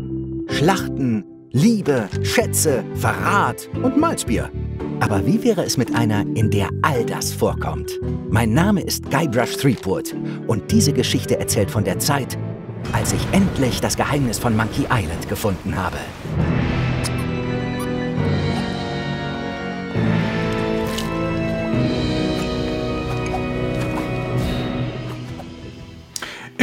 Schlachten, 0.48 1.24
Liebe, 1.52 2.08
Schätze, 2.22 2.84
Verrat 2.96 3.68
und 3.82 3.96
Malzbier. 3.96 4.50
Aber 5.00 5.26
wie 5.26 5.42
wäre 5.42 5.64
es 5.64 5.76
mit 5.76 5.94
einer, 5.94 6.20
in 6.34 6.50
der 6.50 6.68
all 6.82 7.04
das 7.04 7.32
vorkommt? 7.32 8.00
Mein 8.30 8.52
Name 8.52 8.80
ist 8.80 9.10
Guybrush 9.10 9.56
Threepwood 9.56 10.14
und 10.46 10.70
diese 10.70 10.92
Geschichte 10.92 11.38
erzählt 11.38 11.70
von 11.70 11.84
der 11.84 11.98
Zeit, 11.98 12.38
als 12.92 13.12
ich 13.12 13.26
endlich 13.32 13.80
das 13.80 13.96
Geheimnis 13.96 14.38
von 14.38 14.56
Monkey 14.56 14.86
Island 14.90 15.28
gefunden 15.28 15.76
habe. 15.76 15.98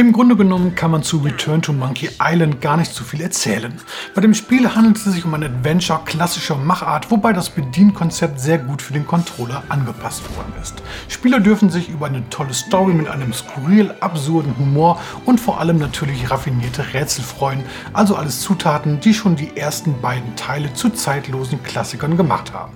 Im 0.02 0.10
Grunde 0.10 0.34
genommen 0.34 0.74
kann 0.74 0.90
man 0.90 1.04
zu 1.04 1.18
Return 1.18 1.62
to 1.62 1.72
Monkey 1.72 2.10
Island 2.20 2.60
gar 2.60 2.76
nicht 2.76 2.92
so 2.92 3.04
viel 3.04 3.20
erzählen. 3.20 3.72
Bei 4.16 4.20
dem 4.20 4.34
Spiel 4.34 4.74
handelt 4.74 4.96
es 4.96 5.04
sich 5.04 5.24
um 5.24 5.32
ein 5.32 5.44
Adventure 5.44 6.00
klassischer 6.04 6.56
Machart, 6.56 7.12
wobei 7.12 7.32
das 7.32 7.50
Bedienkonzept 7.50 8.40
sehr 8.40 8.58
gut 8.58 8.82
für 8.82 8.92
den 8.92 9.06
Controller 9.06 9.62
angepasst 9.68 10.24
worden 10.36 10.52
ist. 10.60 10.82
Spieler 11.06 11.38
dürfen 11.38 11.70
sich 11.70 11.88
über 11.88 12.06
eine 12.06 12.28
tolle 12.30 12.52
Story 12.52 12.94
mit 12.94 13.06
einem 13.06 13.32
skurril 13.32 13.94
absurden 14.00 14.58
Humor 14.58 15.00
und 15.24 15.38
vor 15.38 15.60
allem 15.60 15.78
natürlich 15.78 16.32
raffinierte 16.32 16.94
Rätsel 16.94 17.22
freuen, 17.22 17.62
also 17.92 18.16
alles 18.16 18.40
Zutaten, 18.40 18.98
die 18.98 19.14
schon 19.14 19.36
die 19.36 19.56
ersten 19.56 20.00
beiden 20.00 20.34
Teile 20.34 20.74
zu 20.74 20.90
zeitlosen 20.90 21.62
Klassikern 21.62 22.16
gemacht 22.16 22.52
haben. 22.52 22.72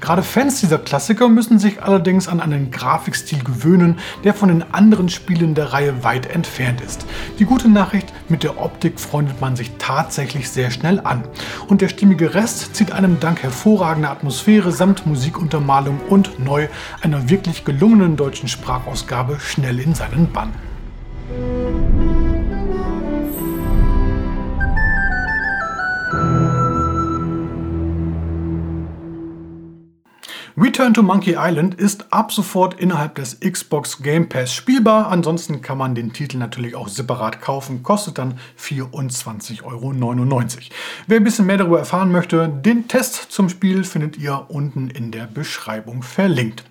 Gerade 0.00 0.24
Fans 0.24 0.60
dieser 0.60 0.78
Klassiker 0.78 1.28
müssen 1.28 1.60
sich 1.60 1.84
allerdings 1.84 2.26
an 2.26 2.40
einen 2.40 2.72
Grafikstil 2.72 3.44
gewöhnen, 3.44 4.00
der 4.24 4.34
von 4.34 4.48
den 4.48 4.74
anderen 4.74 5.08
Spielen 5.08 5.54
der 5.54 5.72
Reihe 5.72 6.02
weit 6.02 6.26
entfernt 6.26 6.63
ist. 6.80 7.06
Die 7.38 7.44
gute 7.44 7.68
Nachricht, 7.68 8.12
mit 8.28 8.42
der 8.42 8.60
Optik 8.60 8.98
freundet 8.98 9.40
man 9.40 9.56
sich 9.56 9.72
tatsächlich 9.78 10.48
sehr 10.48 10.70
schnell 10.70 11.00
an. 11.00 11.24
Und 11.68 11.80
der 11.80 11.88
stimmige 11.88 12.34
Rest 12.34 12.74
zieht 12.74 12.92
einem 12.92 13.20
dank 13.20 13.42
hervorragender 13.42 14.10
Atmosphäre 14.10 14.72
samt 14.72 15.06
Musikuntermalung 15.06 16.00
und 16.08 16.38
neu 16.38 16.68
einer 17.02 17.28
wirklich 17.28 17.64
gelungenen 17.64 18.16
deutschen 18.16 18.48
Sprachausgabe 18.48 19.38
schnell 19.40 19.78
in 19.80 19.94
seinen 19.94 20.32
Bann. 20.32 20.52
Return 30.84 30.92
to 30.92 31.02
Monkey 31.02 31.36
Island 31.38 31.76
ist 31.76 32.12
ab 32.12 32.30
sofort 32.30 32.78
innerhalb 32.78 33.14
des 33.14 33.40
Xbox 33.40 34.02
Game 34.02 34.28
Pass 34.28 34.52
spielbar. 34.52 35.06
Ansonsten 35.06 35.62
kann 35.62 35.78
man 35.78 35.94
den 35.94 36.12
Titel 36.12 36.36
natürlich 36.36 36.74
auch 36.74 36.88
separat 36.88 37.40
kaufen. 37.40 37.82
Kostet 37.82 38.18
dann 38.18 38.38
24,99 38.60 39.62
Euro. 39.64 39.94
Wer 41.06 41.16
ein 41.16 41.24
bisschen 41.24 41.46
mehr 41.46 41.56
darüber 41.56 41.78
erfahren 41.78 42.12
möchte, 42.12 42.50
den 42.50 42.86
Test 42.86 43.32
zum 43.32 43.48
Spiel 43.48 43.84
findet 43.84 44.18
ihr 44.18 44.44
unten 44.48 44.90
in 44.90 45.10
der 45.10 45.24
Beschreibung 45.24 46.02
verlinkt. 46.02 46.64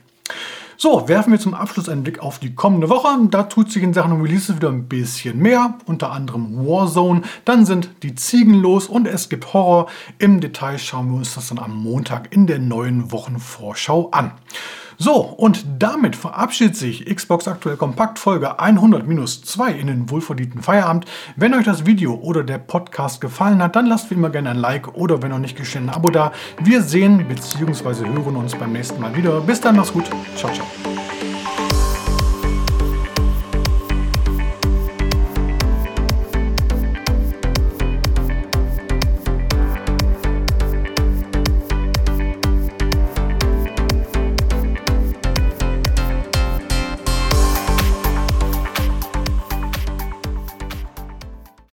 So, 0.83 1.07
werfen 1.07 1.31
wir 1.31 1.39
zum 1.39 1.53
Abschluss 1.53 1.87
einen 1.87 2.03
Blick 2.03 2.19
auf 2.19 2.39
die 2.39 2.55
kommende 2.55 2.89
Woche. 2.89 3.07
Da 3.29 3.43
tut 3.43 3.71
sich 3.71 3.81
in 3.81 3.93
Sachen 3.93 4.21
Releases 4.21 4.57
wieder 4.57 4.67
ein 4.67 4.89
bisschen 4.89 5.39
mehr, 5.39 5.77
unter 5.85 6.11
anderem 6.11 6.67
Warzone. 6.67 7.21
Dann 7.45 7.65
sind 7.65 7.91
die 8.03 8.15
Ziegen 8.15 8.55
los 8.55 8.87
und 8.87 9.07
es 9.07 9.29
gibt 9.29 9.53
Horror. 9.53 9.87
Im 10.19 10.41
Detail 10.41 10.77
schauen 10.77 11.09
wir 11.09 11.15
uns 11.15 11.35
das 11.35 11.47
dann 11.47 11.59
am 11.59 11.81
Montag 11.81 12.33
in 12.35 12.47
der 12.47 12.59
neuen 12.59 13.13
Wochenvorschau 13.13 14.09
an. 14.11 14.33
So, 14.97 15.15
und 15.21 15.65
damit 15.79 16.15
verabschiedet 16.15 16.75
sich 16.75 17.05
Xbox 17.05 17.47
Aktuell 17.47 17.77
Kompakt 17.77 18.19
Folge 18.19 18.59
100-2 18.59 19.71
in 19.71 19.87
den 19.87 20.09
wohlverdienten 20.09 20.61
Feierabend. 20.61 21.05
Wenn 21.35 21.53
euch 21.53 21.65
das 21.65 21.85
Video 21.85 22.15
oder 22.15 22.43
der 22.43 22.57
Podcast 22.57 23.21
gefallen 23.21 23.61
hat, 23.61 23.75
dann 23.75 23.87
lasst 23.87 24.09
wie 24.09 24.15
immer 24.15 24.29
gerne 24.29 24.51
ein 24.51 24.57
Like 24.57 24.95
oder 24.95 25.21
wenn 25.21 25.31
noch 25.31 25.39
nicht 25.39 25.57
geschehen, 25.57 25.89
ein 25.89 25.95
Abo 25.95 26.09
da. 26.09 26.31
Wir 26.59 26.81
sehen 26.81 27.25
bzw. 27.27 28.05
hören 28.05 28.35
uns 28.35 28.55
beim 28.55 28.71
nächsten 28.71 29.01
Mal 29.01 29.15
wieder. 29.15 29.41
Bis 29.41 29.61
dann, 29.61 29.75
macht's 29.75 29.93
gut. 29.93 30.05
Ciao, 30.35 30.51
ciao. 30.53 31.02